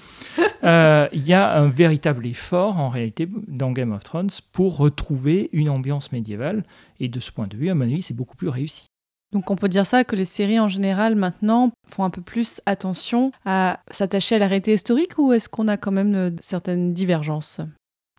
Euh, 0.63 1.07
il 1.13 1.25
y 1.25 1.33
a 1.33 1.57
un 1.57 1.67
véritable 1.67 2.25
effort 2.25 2.77
en 2.77 2.89
réalité 2.89 3.27
dans 3.47 3.71
Game 3.71 3.91
of 3.91 4.03
Thrones 4.03 4.29
pour 4.51 4.77
retrouver 4.77 5.49
une 5.53 5.69
ambiance 5.69 6.11
médiévale, 6.11 6.63
et 6.99 7.09
de 7.09 7.19
ce 7.19 7.31
point 7.31 7.47
de 7.47 7.57
vue, 7.57 7.69
à 7.69 7.75
mon 7.75 7.81
avis, 7.81 8.01
c'est 8.01 8.13
beaucoup 8.13 8.35
plus 8.35 8.49
réussi. 8.49 8.87
Donc 9.33 9.49
on 9.49 9.55
peut 9.55 9.69
dire 9.69 9.85
ça 9.85 10.03
que 10.03 10.15
les 10.15 10.25
séries 10.25 10.59
en 10.59 10.67
général 10.67 11.15
maintenant 11.15 11.71
font 11.87 12.03
un 12.03 12.11
peu 12.11 12.21
plus 12.21 12.61
attention 12.65 13.31
à 13.45 13.79
s'attacher 13.89 14.35
à 14.35 14.39
la 14.39 14.47
réalité 14.47 14.73
historique 14.73 15.17
ou 15.17 15.33
est-ce 15.33 15.49
qu'on 15.49 15.67
a 15.67 15.77
quand 15.77 15.91
même 15.91 16.35
certaines 16.39 16.93
divergences? 16.93 17.59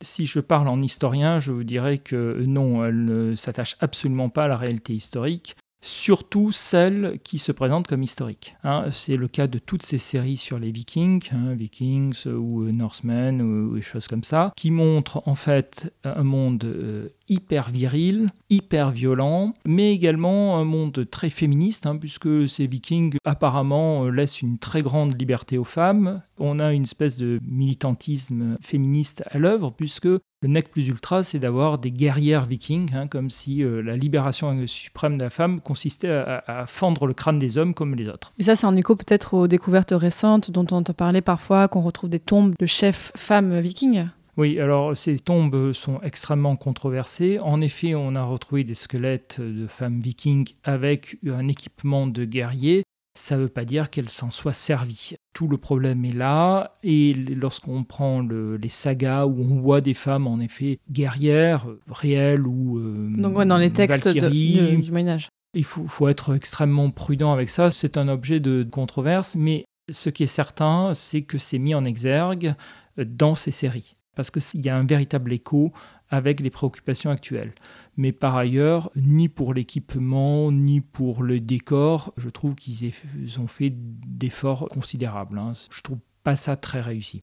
Si 0.01 0.27
je 0.27 0.41
parle 0.41 0.69
en 0.69 0.83
historien, 0.83 1.39
je 1.39 1.53
vous 1.53 1.65
dirais 1.65 1.99
que 1.99 2.45
non, 2.47 2.85
elle 2.85 3.05
ne 3.05 3.35
s'attache 3.37 3.77
absolument 3.81 4.29
pas 4.29 4.43
à 4.43 4.49
la 4.49 4.57
réalité 4.57 4.95
historique 4.95 5.57
surtout 5.85 6.51
celles 6.51 7.19
qui 7.23 7.39
se 7.39 7.53
présentent 7.53 7.87
comme 7.87 8.03
historiques. 8.03 8.57
Hein. 8.65 8.87
c'est 8.91 9.17
le 9.17 9.29
cas 9.29 9.47
de 9.47 9.59
toutes 9.59 9.83
ces 9.83 9.99
séries 9.99 10.39
sur 10.39 10.59
les 10.59 10.71
Vikings, 10.71 11.29
hein, 11.33 11.53
Vikings 11.55 12.27
ou 12.27 12.63
Northmen 12.73 13.43
ou, 13.43 13.75
des 13.75 13.83
choses 13.83 14.09
comme 14.09 14.25
ça, 14.25 14.53
qui 14.57 14.71
montrent 14.71 15.23
en 15.27 15.35
fait 15.35 15.95
un 16.03 16.23
monde 16.23 16.65
euh, 16.65 17.11
hyper 17.29 17.69
viril, 17.69 18.31
hyper 18.49 18.91
violent, 18.91 19.53
mais 19.67 19.93
également 19.93 20.57
un 20.57 20.65
monde 20.65 21.09
très 21.11 21.29
féministe, 21.29 21.87
hein, 21.87 21.97
puisque 21.97 22.49
ces 22.49 22.67
Vikings 22.67 23.17
apparemment 23.25 24.07
euh, 24.07 24.11
laissent 24.11 24.41
une 24.41 24.59
très 24.59 24.83
grande 24.83 25.21
liberté 25.21 25.59
aux 25.59 25.65
femmes. 25.65 26.23
On 26.39 26.59
a 26.59 26.73
une 26.73 26.85
espèce 26.85 27.17
de 27.17 27.41
militantisme 27.47 28.57
féministe 28.61 29.23
à 29.31 29.39
l'œuvre, 29.39 29.71
puisque 29.71 30.07
le 30.07 30.49
nec 30.49 30.71
plus 30.71 30.89
ultra, 30.89 31.23
c'est 31.23 31.39
d'avoir 31.39 31.79
des 31.79 31.91
guerrières 31.91 32.45
vikings, 32.45 32.95
hein, 32.95 33.07
comme 33.07 33.31
si 33.31 33.63
euh, 33.63 33.83
la 33.83 33.97
libération 33.97 34.67
suprême 34.67 35.17
de 35.17 35.25
la 35.25 35.31
femme 35.31 35.61
consistait 35.61 36.11
à, 36.11 36.65
fendre 36.67 37.07
le 37.07 37.15
crâne 37.15 37.39
des 37.39 37.57
hommes 37.57 37.73
comme 37.73 37.95
les 37.95 38.09
autres. 38.09 38.33
Et 38.39 38.43
ça, 38.43 38.57
c'est 38.57 38.67
en 38.67 38.77
écho 38.77 38.97
peut-être 38.97 39.35
aux 39.35 39.47
découvertes 39.47 39.95
récentes 39.95 40.51
dont 40.51 40.67
on 40.71 40.77
entend 40.77 40.93
parler 40.93 41.23
parfois, 41.23 41.69
qu'on 41.69 41.81
retrouve 41.81 42.11
des 42.11 42.21
tombes 42.21 42.55
de 42.59 42.67
chefs 42.67 43.13
femmes 43.17 43.59
vikings 43.61 44.07
oui, 44.37 44.59
alors 44.59 44.97
ces 44.97 45.21
tombes 45.21 45.73
sont 45.73 46.01
extrêmement 46.03 46.57
controversées. 46.57 47.39
En 47.39 47.61
effet, 47.61 47.95
on 47.95 48.17
a 48.17 48.25
retrouvé 48.25 48.65
des 48.65 48.75
squelettes 48.75 49.41
de 49.41 49.69
femmes 49.69 50.01
vikings 50.01 50.55
avec 50.65 51.19
un 51.25 51.47
équipement 51.47 52.09
de 52.09 52.25
guerriers 52.25 52.83
ça 53.17 53.37
ne 53.37 53.43
veut 53.43 53.49
pas 53.49 53.65
dire 53.65 53.91
qu'elle 53.91 54.09
s'en 54.09 54.31
soit 54.31 54.53
servie. 54.53 55.15
Tout 55.33 55.49
le 55.49 55.57
problème 55.57 56.05
est 56.05 56.13
là, 56.13 56.79
et 56.83 57.15
lorsqu'on 57.15 57.85
prend 57.85 58.21
les 58.23 58.69
sagas 58.69 59.27
où 59.27 59.41
on 59.41 59.61
voit 59.61 59.81
des 59.81 59.95
femmes 59.95 60.27
en 60.27 60.41
effet 60.41 60.79
guerrières, 60.91 61.67
réelles 61.89 62.47
ou... 62.47 62.79
Euh, 62.79 63.13
Donc 63.17 63.41
dans 63.45 63.59
les 63.59 63.71
textes 63.71 64.09
du 64.09 64.91
Moyen-Âge. 64.91 65.29
Il 65.57 65.65
faut, 65.65 65.87
faut, 65.87 66.09
être 66.09 66.35
extrêmement 66.35 66.91
prudent 66.91 67.33
avec 67.33 67.49
ça, 67.49 67.71
c'est 67.71 67.97
un 67.97 68.09
objet 68.09 68.41
de 68.41 68.67
controverse, 68.69 69.37
mais 69.37 69.65
ce 69.91 70.11
qui 70.11 70.25
est 70.25 70.27
certain, 70.27 70.95
c'est 70.95 71.23
que 71.23 71.39
c'est 71.39 71.59
mis 71.59 71.75
en 71.75 71.85
exergue 71.85 72.55
dans 72.99 73.37
ces 73.37 73.53
séries, 73.53 73.97
parce 74.17 74.31
qu'il 74.31 74.65
y 74.65 74.69
a 74.69 74.77
un 74.77 74.85
véritable 74.85 75.33
écho 75.33 75.73
avec 76.11 76.41
les 76.41 76.51
préoccupations 76.51 77.11
actuelles. 77.11 77.55
Mais 77.97 78.13
par 78.13 78.37
ailleurs, 78.37 78.91
ni 78.97 79.29
pour 79.29 79.55
l'équipement, 79.55 80.53
ni 80.53 80.81
pour 80.81 81.23
le 81.23 81.41
décor, 81.41 82.13
je 82.17 82.29
trouve 82.29 82.55
qu'ils 82.55 82.93
ont 83.39 83.47
fait 83.47 83.73
d'efforts 83.75 84.69
considérables. 84.69 85.39
Hein. 85.39 85.53
Je 85.71 85.83
trouve 85.83 85.99
pas 86.23 86.37
ça 86.37 86.57
très 86.57 86.81
réussi. 86.81 87.21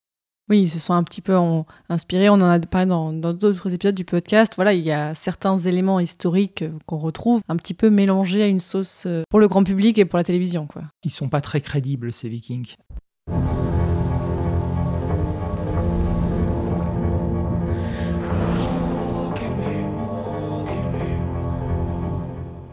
Oui, 0.50 0.64
ils 0.64 0.70
se 0.70 0.80
sont 0.80 0.94
un 0.94 1.04
petit 1.04 1.22
peu 1.22 1.38
en- 1.38 1.66
inspirés. 1.88 2.30
On 2.30 2.34
en 2.34 2.42
a 2.42 2.60
parlé 2.60 2.88
dans 2.88 3.14
dans 3.14 3.32
d'autres 3.32 3.74
épisodes 3.74 3.96
du 3.96 4.04
podcast. 4.04 4.54
Voilà, 4.58 4.74
il 4.74 4.84
y 4.84 4.92
a 4.92 5.14
certains 5.14 5.58
éléments 5.58 6.00
historiques 6.02 6.64
euh, 6.64 6.72
qu'on 6.88 6.98
retrouve 6.98 7.42
un 7.48 7.56
petit 7.56 7.74
peu 7.74 7.90
mélangés 7.90 8.44
à 8.44 8.48
une 8.48 8.60
sauce 8.60 9.04
euh, 9.06 9.24
pour 9.30 9.40
le 9.40 9.48
grand 9.48 9.64
public 9.64 9.98
et 9.98 10.04
pour 10.04 10.18
la 10.18 10.26
télévision, 10.26 10.68
quoi. 10.68 10.84
Ils 11.06 11.12
sont 11.12 11.30
pas 11.30 11.40
très 11.42 11.62
crédibles, 11.62 12.12
ces 12.12 12.28
vikings. 12.28 12.76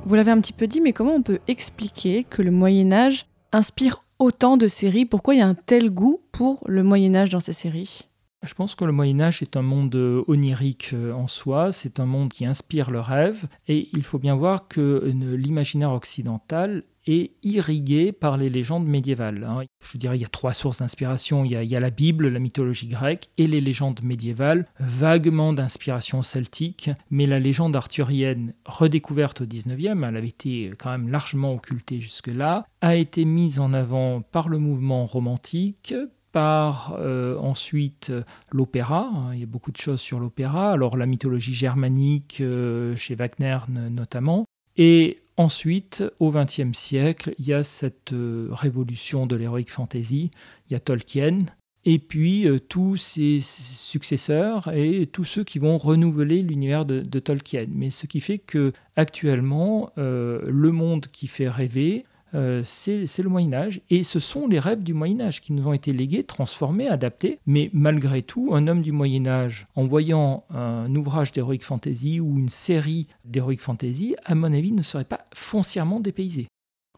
Vous 0.09 0.15
l'avez 0.15 0.31
un 0.31 0.41
petit 0.41 0.55
peu 0.55 0.67
dit, 0.67 0.81
mais 0.81 0.95
comment 0.95 1.17
on 1.17 1.23
peut 1.23 1.41
expliquer 1.49 2.25
que 2.25 2.41
le 2.41 2.51
Moyen 2.51 2.93
Âge 2.93 3.27
inspire 3.53 4.05
autant 4.19 4.57
de 4.57 4.67
séries? 4.67 5.05
Pourquoi 5.05 5.35
il 5.35 5.39
y 5.41 5.43
a 5.43 5.47
un 5.47 5.53
tel 5.53 5.91
goût 5.91 6.23
pour 6.33 6.65
le 6.65 6.83
Moyen 6.83 7.15
Âge 7.15 7.29
dans 7.29 7.41
ces 7.41 7.53
séries? 7.53 8.08
Je 8.47 8.55
pense 8.55 8.77
que 8.77 8.85
le 8.85 8.93
Moyen 8.93 9.21
Âge 9.21 9.43
est 9.43 9.57
un 9.57 9.63
monde 9.63 9.95
euh, 9.97 10.23
onirique 10.29 10.91
euh, 10.93 11.13
en 11.13 11.27
soi, 11.27 11.73
c'est 11.73 11.99
un 11.99 12.07
monde 12.07 12.33
qui 12.33 12.47
inspire 12.47 12.93
le 12.93 13.01
rêve, 13.01 13.47
et 13.67 13.89
il 13.93 14.05
faut 14.05 14.21
bien 14.21 14.37
voir 14.37 14.69
que 14.69 14.81
euh, 14.81 15.37
l'imaginaire 15.37 15.91
occidental 15.91 16.85
est 17.09 17.33
irrigué 17.43 18.13
par 18.13 18.37
les 18.37 18.49
légendes 18.49 18.87
médiévales. 18.87 19.43
hein. 19.43 19.63
Je 19.83 19.99
dirais 19.99 20.17
il 20.17 20.21
y 20.21 20.25
a 20.25 20.29
trois 20.29 20.53
sources 20.53 20.79
d'inspiration, 20.79 21.45
il 21.45 21.53
il 21.53 21.69
y 21.69 21.75
a 21.75 21.81
la 21.81 21.91
Bible, 21.91 22.29
la 22.29 22.39
mythologie 22.39 22.87
grecque, 22.87 23.29
et 23.39 23.49
les 23.49 23.61
légendes 23.61 24.03
médiévales, 24.05 24.67
vaguement 24.79 25.53
d'inspiration 25.53 26.23
celtique, 26.23 26.91
mais 27.11 27.27
la 27.27 27.41
légende 27.41 27.75
arthurienne, 27.75 28.55
redécouverte 28.67 29.41
au 29.41 29.47
19e, 29.47 30.07
elle 30.07 30.17
avait 30.17 30.29
été 30.29 30.71
quand 30.79 30.91
même 30.91 31.09
largement 31.09 31.55
occultée 31.55 31.99
jusque-là, 31.99 32.67
a 32.83 32.95
été 32.95 33.25
mise 33.25 33.59
en 33.59 33.73
avant 33.73 34.21
par 34.21 34.49
le 34.49 34.59
mouvement 34.59 35.07
romantique, 35.07 35.95
par 36.33 36.97
euh, 36.99 37.37
ensuite 37.39 38.11
euh, 38.11 38.23
l'opéra. 38.53 39.11
hein, 39.13 39.31
il 39.35 39.41
y 39.41 39.43
a 39.43 39.47
beaucoup 39.47 39.73
de 39.73 39.77
choses 39.77 40.01
sur 40.01 40.21
l'opéra. 40.21 40.71
Alors 40.71 40.97
la 40.97 41.07
mythologie 41.07 41.55
germanique 41.55 42.39
euh, 42.41 42.95
chez 42.97 43.15
Wagner 43.15 43.59
notamment. 43.69 44.45
Et 44.77 45.19
ensuite, 45.37 46.05
au 46.21 46.31
XXe 46.31 46.77
siècle, 46.77 47.33
il 47.39 47.47
y 47.47 47.53
a 47.53 47.65
cette 47.65 48.15
révolution 48.51 49.27
de 49.27 49.37
l'heroic 49.37 49.67
fantasy. 49.69 50.31
Il 50.69 50.73
y 50.73 50.77
a 50.77 50.81
Tolkien. 50.81 51.47
Et 51.85 51.99
puis 51.99 52.47
tous 52.69 52.97
ses 52.97 53.39
successeurs 53.41 54.71
et 54.75 55.07
tous 55.07 55.25
ceux 55.25 55.43
qui 55.43 55.59
vont 55.59 55.79
renouveler 55.79 56.43
l'univers 56.43 56.85
de, 56.85 57.01
de 57.01 57.19
Tolkien. 57.19 57.67
Mais 57.73 57.91
ce 57.91 58.07
qui 58.07 58.21
fait 58.21 58.39
que 58.39 58.73
actuellement, 58.95 59.91
le 59.97 60.71
monde 60.71 61.07
qui 61.07 61.27
fait 61.27 61.49
rêver, 61.49 62.05
euh, 62.35 62.63
c'est 62.65 63.23
le 63.23 63.29
Moyen 63.29 63.55
Âge, 63.55 63.81
et 63.91 64.03
ce 64.03 64.21
sont 64.21 64.47
les 64.47 64.59
rêves 64.59 64.83
du 64.83 64.95
Moyen 64.95 65.21
Âge 65.21 65.41
qui 65.41 65.53
nous 65.53 65.67
ont 65.67 65.73
été 65.73 65.93
légués, 65.93 66.25
transformés, 66.25 66.89
adaptés. 66.89 67.39
Mais 67.47 67.71
malgré 67.73 68.23
tout, 68.23 68.51
un 68.53 68.67
homme 68.69 68.83
du 68.83 68.93
Moyen 68.93 69.27
Âge, 69.27 69.67
en 69.75 69.87
voyant 69.87 70.45
un 70.51 70.95
ouvrage 70.95 71.33
d'heroic 71.33 71.61
fantasy 71.63 72.21
ou 72.21 72.39
une 72.39 72.49
série 72.49 73.09
d'heroic 73.25 73.59
fantasy, 73.59 74.17
à 74.25 74.35
mon 74.35 74.53
avis, 74.53 74.73
ne 74.73 74.83
serait 74.83 75.05
pas 75.05 75.25
foncièrement 75.35 76.01
dépaysé. 76.01 76.47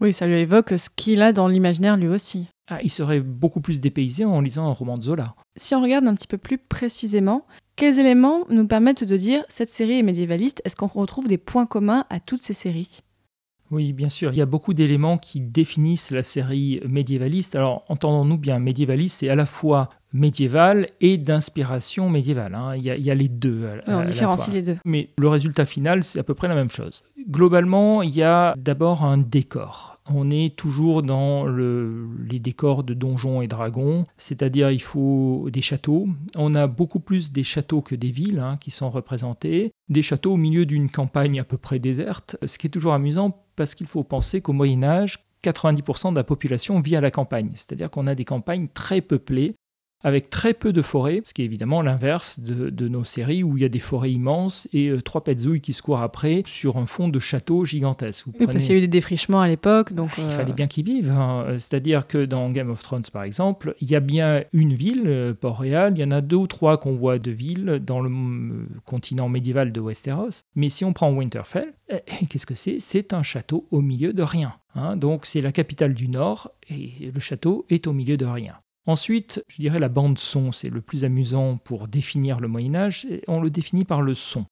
Oui, 0.00 0.14
ça 0.14 0.26
lui 0.26 0.38
évoque 0.38 0.70
ce 0.78 0.88
qu'il 0.88 1.20
a 1.20 1.32
dans 1.32 1.46
l'imaginaire 1.46 1.98
lui 1.98 2.08
aussi. 2.08 2.48
Ah, 2.68 2.78
il 2.82 2.90
serait 2.90 3.20
beaucoup 3.20 3.60
plus 3.60 3.80
dépaysé 3.80 4.24
en 4.24 4.40
lisant 4.40 4.66
un 4.66 4.72
roman 4.72 4.96
de 4.96 5.02
Zola. 5.02 5.34
Si 5.56 5.74
on 5.74 5.82
regarde 5.82 6.06
un 6.06 6.14
petit 6.14 6.26
peu 6.26 6.38
plus 6.38 6.56
précisément, 6.56 7.44
quels 7.76 7.98
éléments 7.98 8.46
nous 8.48 8.66
permettent 8.66 9.04
de 9.04 9.16
dire 9.16 9.44
cette 9.48 9.70
série 9.70 9.98
est 9.98 10.02
médiévaliste 10.02 10.62
Est-ce 10.64 10.76
qu'on 10.76 10.86
retrouve 10.86 11.28
des 11.28 11.36
points 11.38 11.66
communs 11.66 12.06
à 12.08 12.18
toutes 12.18 12.42
ces 12.42 12.54
séries? 12.54 13.02
Oui, 13.70 13.92
bien 13.92 14.08
sûr. 14.08 14.32
Il 14.32 14.38
y 14.38 14.42
a 14.42 14.46
beaucoup 14.46 14.74
d'éléments 14.74 15.16
qui 15.18 15.40
définissent 15.40 16.10
la 16.10 16.22
série 16.22 16.80
médiévaliste. 16.88 17.54
Alors, 17.56 17.84
entendons-nous 17.88 18.38
bien, 18.38 18.58
médiévaliste, 18.58 19.18
c'est 19.20 19.28
à 19.28 19.34
la 19.36 19.46
fois 19.46 19.90
médiéval 20.12 20.88
et 21.00 21.18
d'inspiration 21.18 22.10
médiévale. 22.10 22.54
hein. 22.54 22.72
Il, 22.76 22.82
y 22.82 22.90
a, 22.90 22.96
il 22.96 23.02
y 23.04 23.10
a 23.10 23.14
les 23.14 23.28
deux. 23.28 23.68
à- 23.86 24.00
On 24.00 24.04
différencie 24.04 24.52
les 24.52 24.62
deux. 24.62 24.76
Mais 24.84 25.10
le 25.18 25.28
résultat 25.28 25.64
final, 25.64 26.02
c'est 26.02 26.18
à 26.18 26.24
peu 26.24 26.34
près 26.34 26.48
la 26.48 26.56
même 26.56 26.70
chose. 26.70 27.04
Globalement, 27.28 28.02
il 28.02 28.10
y 28.14 28.22
a 28.22 28.54
d'abord 28.58 29.04
un 29.04 29.18
décor. 29.18 29.96
On 30.12 30.28
est 30.32 30.56
toujours 30.56 31.04
dans 31.04 31.44
le- 31.44 32.08
les 32.28 32.40
décors 32.40 32.82
de 32.82 32.92
donjons 32.94 33.40
et 33.42 33.46
dragons, 33.46 34.02
c'est-à-dire 34.18 34.72
il 34.72 34.82
faut 34.82 35.48
des 35.52 35.60
châteaux. 35.62 36.08
On 36.36 36.54
a 36.56 36.66
beaucoup 36.66 36.98
plus 36.98 37.30
des 37.30 37.44
châteaux 37.44 37.80
que 37.80 37.94
des 37.94 38.10
villes 38.10 38.40
hein, 38.40 38.56
qui 38.60 38.72
sont 38.72 38.90
représentés. 38.90 39.70
Des 39.88 40.02
châteaux 40.02 40.32
au 40.32 40.36
milieu 40.36 40.66
d'une 40.66 40.90
campagne 40.90 41.38
à 41.38 41.44
peu 41.44 41.56
près 41.56 41.78
déserte, 41.78 42.36
ce 42.44 42.58
qui 42.58 42.66
est 42.66 42.70
toujours 42.70 42.94
amusant 42.94 43.38
parce 43.60 43.74
qu'il 43.74 43.88
faut 43.88 44.04
penser 44.04 44.40
qu'au 44.40 44.54
Moyen 44.54 44.82
Âge, 44.82 45.18
90% 45.44 46.12
de 46.12 46.16
la 46.16 46.24
population 46.24 46.80
vit 46.80 46.96
à 46.96 47.02
la 47.02 47.10
campagne, 47.10 47.50
c'est-à-dire 47.52 47.90
qu'on 47.90 48.06
a 48.06 48.14
des 48.14 48.24
campagnes 48.24 48.68
très 48.72 49.02
peuplées 49.02 49.54
avec 50.02 50.30
très 50.30 50.54
peu 50.54 50.72
de 50.72 50.82
forêts, 50.82 51.20
ce 51.24 51.34
qui 51.34 51.42
est 51.42 51.44
évidemment 51.44 51.82
l'inverse 51.82 52.40
de, 52.40 52.70
de 52.70 52.88
nos 52.88 53.04
séries 53.04 53.42
où 53.42 53.56
il 53.56 53.62
y 53.62 53.66
a 53.66 53.68
des 53.68 53.78
forêts 53.78 54.12
immenses 54.12 54.66
et 54.72 54.88
euh, 54.88 55.00
trois 55.02 55.22
petzouilles 55.24 55.60
qui 55.60 55.72
se 55.72 55.82
courent 55.82 56.00
après 56.00 56.42
sur 56.46 56.78
un 56.78 56.86
fond 56.86 57.08
de 57.08 57.18
château 57.18 57.64
gigantesque. 57.64 58.26
Vous 58.26 58.32
Oui, 58.40 58.46
parce 58.46 58.58
qu'il 58.64 58.70
y 58.72 58.74
a 58.74 58.78
eu 58.78 58.80
des 58.80 58.88
défrichements 58.88 59.40
à 59.40 59.48
l'époque, 59.48 59.92
donc... 59.92 60.10
il 60.18 60.24
euh, 60.24 60.30
fallait 60.30 60.52
bien 60.52 60.66
qu'ils 60.66 60.84
vivent. 60.84 61.10
hein. 61.10 61.44
Euh, 61.48 61.58
C'est-à-dire 61.58 62.06
que 62.06 62.24
dans 62.24 62.48
Game 62.50 62.70
of 62.70 62.82
Thrones, 62.82 63.02
par 63.12 63.24
exemple, 63.24 63.74
il 63.80 63.90
y 63.90 63.96
a 63.96 64.00
bien 64.00 64.42
une 64.52 64.72
ville, 64.74 65.02
euh, 65.06 65.34
Port-Réal, 65.34 65.92
il 65.96 66.00
y 66.00 66.04
en 66.04 66.10
a 66.12 66.20
deux 66.20 66.36
ou 66.36 66.46
trois 66.46 66.78
qu'on 66.78 66.92
voit 66.96 67.18
de 67.18 67.30
villes 67.30 67.80
dans 67.84 68.00
le 68.00 68.10
continent 68.84 69.28
médiéval 69.28 69.72
de 69.72 69.80
Westeros. 69.80 70.44
Mais 70.54 70.68
si 70.68 70.84
on 70.84 70.92
prend 70.92 71.12
Winterfell, 71.12 71.72
eh, 71.90 72.00
qu'est-ce 72.28 72.46
que 72.46 72.54
c'est? 72.54 72.78
C'est 72.80 73.12
un 73.12 73.22
château 73.22 73.66
au 73.70 73.80
milieu 73.80 74.12
de 74.12 74.22
rien. 74.22 74.54
hein. 74.74 74.96
Donc 74.96 75.26
c'est 75.26 75.40
la 75.40 75.52
capitale 75.52 75.94
du 75.94 76.08
Nord 76.08 76.52
et 76.68 77.10
le 77.12 77.20
château 77.20 77.66
est 77.68 77.86
au 77.86 77.92
milieu 77.92 78.16
de 78.16 78.24
rien. 78.26 78.54
Ensuite, 78.86 79.44
je 79.48 79.56
dirais 79.60 79.78
la 79.78 79.88
bande 79.88 80.18
son, 80.18 80.52
c'est 80.52 80.70
le 80.70 80.80
plus 80.80 81.04
amusant 81.04 81.58
pour 81.58 81.86
définir 81.86 82.40
le 82.40 82.48
Moyen 82.48 82.74
Âge. 82.74 83.06
On 83.28 83.40
le 83.40 83.50
définit 83.50 83.84
par 83.84 84.02
le 84.02 84.14
son. 84.14 84.46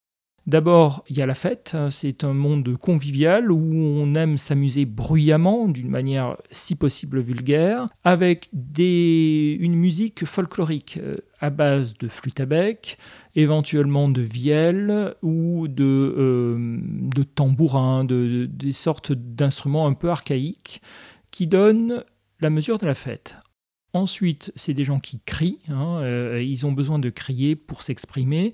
D'abord, 0.47 1.05
il 1.11 1.17
y 1.19 1.21
a 1.21 1.27
la 1.27 1.35
fête, 1.35 1.73
hein, 1.75 1.91
c'est 1.91 2.25
un 2.25 2.33
monde 2.33 2.75
convivial 2.79 3.53
où 3.53 3.59
on 3.61 4.15
aime 4.15 4.39
s'amuser 4.39 4.87
bruyamment, 4.87 5.69
d'une 5.69 5.91
manière 5.91 6.39
si 6.51 6.75
possible 6.75 7.21
vulgaire, 7.21 7.87
avec 8.03 8.49
des, 8.55 9.59
une 9.61 9.75
musique 9.75 10.25
folklorique 10.25 11.01
euh, 11.03 11.19
à 11.41 11.51
base 11.51 11.93
de 11.99 12.09
flûte 12.09 12.41
à 12.41 12.47
bec, 12.47 12.97
éventuellement 13.35 14.09
de 14.09 14.23
vielle 14.23 15.15
ou 15.21 15.69
de, 15.69 15.85
euh, 16.17 16.79
de 16.81 17.23
tambourins, 17.25 18.05
de, 18.05 18.15
de- 18.15 18.47
des 18.47 18.73
sortes 18.73 19.13
d'instruments 19.13 19.87
un 19.87 19.93
peu 19.93 20.09
archaïques 20.09 20.81
qui 21.31 21.47
donnent 21.47 22.05
la 22.41 22.49
mesure 22.49 22.79
de 22.79 22.87
la 22.87 22.95
fête. 22.95 23.37
Ensuite, 23.95 24.53
c'est 24.55 24.75
des 24.75 24.85
gens 24.85 24.99
qui 24.99 25.21
crient, 25.25 25.61
hein, 25.71 26.01
euh, 26.03 26.43
ils 26.43 26.67
ont 26.67 26.73
besoin 26.73 26.99
de 26.99 27.09
crier 27.09 27.57
pour 27.57 27.83
s'exprimer, 27.83 28.53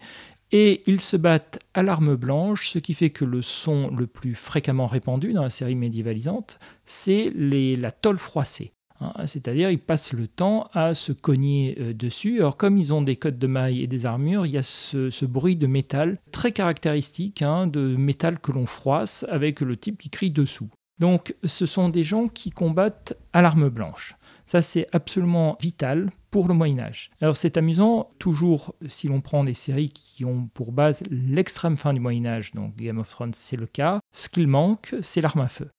et 0.53 0.85
ils 0.87 1.01
se 1.01 1.17
battent 1.17 1.59
à 1.75 1.83
l'arme 1.83 2.15
blanche, 2.15 2.69
ce 2.69 2.79
qui 2.79 2.95
fait 2.95 3.11
que 3.11 3.25
le 3.25 3.43
son 3.43 3.91
le 3.91 4.07
plus 4.07 4.37
fréquemment 4.37 4.87
répandu 4.87 5.33
dans 5.33 5.43
la 5.43 5.51
série 5.51 5.75
médiévalisante, 5.75 6.61
c'est 6.85 7.33
la 7.35 7.91
tôle 7.91 8.19
froissée. 8.19 8.73
hein. 9.01 9.13
C'est-à-dire, 9.27 9.71
ils 9.71 9.81
passent 9.81 10.13
le 10.13 10.29
temps 10.29 10.69
à 10.73 10.95
se 10.95 11.11
cogner 11.11 11.77
euh, 11.81 11.93
dessus. 11.93 12.39
Alors, 12.39 12.57
comme 12.57 12.79
ils 12.79 12.95
ont 12.95 13.03
des 13.03 13.17
cottes 13.17 13.39
de 13.39 13.49
mailles 13.49 13.83
et 13.83 13.89
des 13.89 14.07
armures, 14.07 14.47
il 14.47 14.53
y 14.53 14.59
a 14.59 14.63
ce, 14.63 15.11
ce 15.11 15.25
bruit 15.25 15.57
de 15.57 15.67
métal 15.67 16.21
très 16.31 16.53
caractéristique, 16.53 17.43
hein, 17.43 17.67
de 17.67 17.97
métal 17.97 18.39
que 18.39 18.53
l'on 18.53 18.67
froisse 18.67 19.27
avec 19.29 19.61
le 19.61 19.77
type 19.77 19.99
qui 19.99 20.11
crie 20.11 20.31
dessous. 20.31 20.69
Donc, 21.01 21.35
ce 21.43 21.67
sont 21.67 21.89
des 21.89 22.05
gens 22.05 22.29
qui 22.29 22.51
combattent 22.53 23.19
à 23.33 23.43
l'arme 23.43 23.69
blanche. 23.69 24.15
Ça, 24.47 24.63
c'est 24.63 24.87
absolument 24.93 25.57
vital 25.61 26.11
pour 26.31 26.49
le 26.49 26.55
Moyen 26.55 26.81
Âge. 26.81 27.11
Alors 27.21 27.37
c'est 27.37 27.57
amusant, 27.57 28.11
toujours 28.19 28.75
si 28.87 29.09
l'on 29.09 29.21
prend 29.21 29.45
des 29.45 29.55
séries 29.55 29.91
qui 29.91 30.25
ont 30.25 30.49
pour 30.53 30.73
base 30.73 31.03
l'extrême 31.09 31.77
fin 31.77 31.95
du 31.95 32.01
Moyen 32.01 32.27
Âge, 32.27 32.53
donc 32.53 32.75
Game 32.77 32.99
of 32.99 33.09
Thrones 33.09 33.35
c'est 33.35 33.57
le 33.57 33.67
cas, 33.67 34.01
ce 34.13 34.29
qu'il 34.29 34.49
manque, 34.49 34.95
c'est 35.01 35.21
l'arme 35.21 35.43
à 35.43 35.49
feu. 35.49 35.71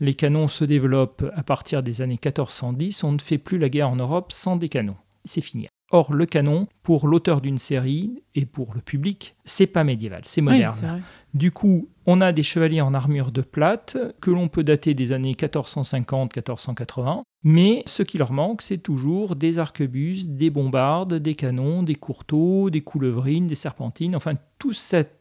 Les 0.00 0.14
canons 0.14 0.46
se 0.46 0.64
développent 0.64 1.24
à 1.34 1.42
partir 1.42 1.82
des 1.82 2.02
années 2.02 2.18
1410, 2.22 3.02
on 3.04 3.12
ne 3.12 3.18
fait 3.18 3.38
plus 3.38 3.58
la 3.58 3.68
guerre 3.68 3.90
en 3.90 3.96
Europe 3.96 4.30
sans 4.32 4.56
des 4.56 4.68
canons. 4.68 4.96
C'est 5.24 5.40
fini. 5.40 5.68
Or, 5.90 6.12
le 6.12 6.26
canon, 6.26 6.66
pour 6.82 7.06
l'auteur 7.06 7.40
d'une 7.40 7.58
série 7.58 8.22
et 8.34 8.46
pour 8.46 8.74
le 8.74 8.80
public, 8.80 9.36
c'est 9.44 9.66
pas 9.66 9.84
médiéval, 9.84 10.22
c'est 10.24 10.40
moderne. 10.40 11.02
Du 11.34 11.52
coup, 11.52 11.88
on 12.06 12.20
a 12.20 12.32
des 12.32 12.42
chevaliers 12.42 12.80
en 12.80 12.94
armure 12.94 13.32
de 13.32 13.42
plate 13.42 13.98
que 14.20 14.30
l'on 14.30 14.48
peut 14.48 14.64
dater 14.64 14.94
des 14.94 15.12
années 15.12 15.32
1450-1480, 15.32 17.22
mais 17.44 17.82
ce 17.86 18.02
qui 18.02 18.18
leur 18.18 18.32
manque, 18.32 18.62
c'est 18.62 18.78
toujours 18.78 19.36
des 19.36 19.58
arquebuses, 19.58 20.30
des 20.30 20.50
bombardes, 20.50 21.14
des 21.14 21.34
canons, 21.34 21.82
des 21.82 21.94
courteaux, 21.94 22.70
des 22.70 22.80
coulevrines, 22.80 23.46
des 23.46 23.54
serpentines, 23.54 24.16
enfin 24.16 24.32
tout 24.58 24.72
cet 24.72 25.20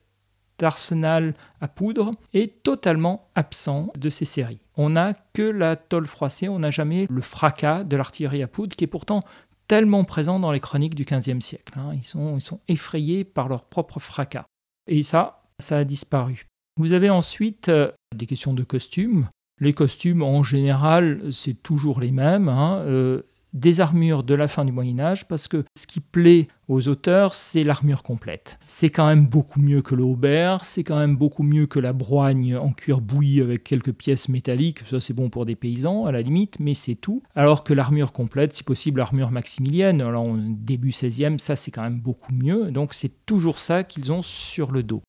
arsenal 0.62 1.34
à 1.62 1.68
poudre 1.68 2.12
est 2.34 2.64
totalement 2.64 3.30
absent 3.36 3.92
de 3.98 4.10
ces 4.10 4.26
séries. 4.26 4.62
On 4.76 4.92
n'a 4.92 5.14
que 5.34 5.44
la 5.44 5.76
tôle 5.76 6.08
froissée, 6.08 6.48
on 6.48 6.60
n'a 6.60 6.72
jamais 6.72 7.06
le 7.10 7.22
fracas 7.22 7.84
de 7.84 7.96
l'artillerie 7.96 8.44
à 8.44 8.48
poudre 8.48 8.76
qui 8.76 8.84
est 8.84 8.88
pourtant 8.88 9.22
tellement 9.68 10.04
présent 10.04 10.40
dans 10.40 10.52
les 10.52 10.60
chroniques 10.60 10.96
du 10.96 11.04
XVe 11.04 11.40
siècle. 11.40 11.74
hein. 11.78 11.92
Ils, 11.94 12.04
sont, 12.04 12.38
ils 12.38 12.42
sont 12.42 12.60
effrayés 12.68 13.24
par 13.24 13.48
leur 13.48 13.66
propre 13.66 14.00
fracas. 14.00 14.46
Et 14.88 15.04
ça, 15.04 15.42
ça 15.60 15.78
a 15.78 15.84
disparu. 15.84 16.46
Vous 16.80 16.94
avez 16.94 17.10
ensuite 17.10 17.70
euh, 17.70 17.92
des 18.16 18.26
questions 18.26 18.54
de 18.54 18.64
costumes. 18.64 19.28
Les 19.62 19.74
costumes, 19.74 20.24
en 20.24 20.44
général, 20.44 21.32
c'est 21.32 21.62
toujours 21.62 22.00
les 22.00 22.12
mêmes. 22.12 22.50
hein. 22.50 22.80
Euh, 22.86 23.22
des 23.54 23.82
armures 23.82 24.24
de 24.24 24.34
la 24.34 24.48
fin 24.48 24.66
du 24.66 24.72
Moyen 24.72 25.00
Âge 25.00 25.28
parce 25.28 25.48
que 25.48 25.64
ce 25.78 25.88
qui 25.88 26.00
plaît 26.00 26.48
aux 26.68 26.88
auteurs, 26.88 27.34
c'est 27.34 27.64
l'armure 27.64 28.04
complète. 28.04 28.58
C'est 28.68 28.90
quand 28.90 29.08
même 29.08 29.28
beaucoup 29.28 29.60
mieux 29.60 29.82
que 29.82 29.96
le 29.96 30.04
haubert, 30.04 30.66
c'est 30.66 30.84
quand 30.84 30.98
même 30.98 31.16
beaucoup 31.16 31.44
mieux 31.44 31.68
que 31.68 31.80
la 31.80 31.94
broigne 31.94 32.56
en 32.56 32.72
cuir 32.72 33.02
bouilli 33.02 33.42
avec 33.42 33.64
quelques 33.64 33.94
pièces 33.94 34.30
métalliques, 34.30 34.80
ça 34.88 35.00
c'est 35.00 35.14
bon 35.14 35.30
pour 35.30 35.46
des 35.46 35.56
paysans 35.56 36.06
à 36.06 36.12
la 36.12 36.22
limite, 36.22 36.60
mais 36.60 36.74
c'est 36.74 36.96
tout. 36.96 37.22
Alors 37.36 37.64
que 37.64 37.74
l'armure 37.74 38.12
complète, 38.12 38.54
si 38.54 38.64
possible 38.64 39.00
l'armure 39.00 39.32
maximilienne, 39.32 40.02
alors 40.02 40.34
début 40.36 40.90
16e, 40.90 41.38
ça 41.38 41.56
c'est 41.56 41.72
quand 41.72 41.84
même 41.84 42.00
beaucoup 42.00 42.34
mieux, 42.34 42.72
donc 42.72 42.94
c'est 42.94 43.26
toujours 43.26 43.60
ça 43.60 43.84
qu'ils 43.84 44.12
ont 44.12 44.22
sur 44.22 44.72
le 44.72 44.84
dos. 44.84 45.02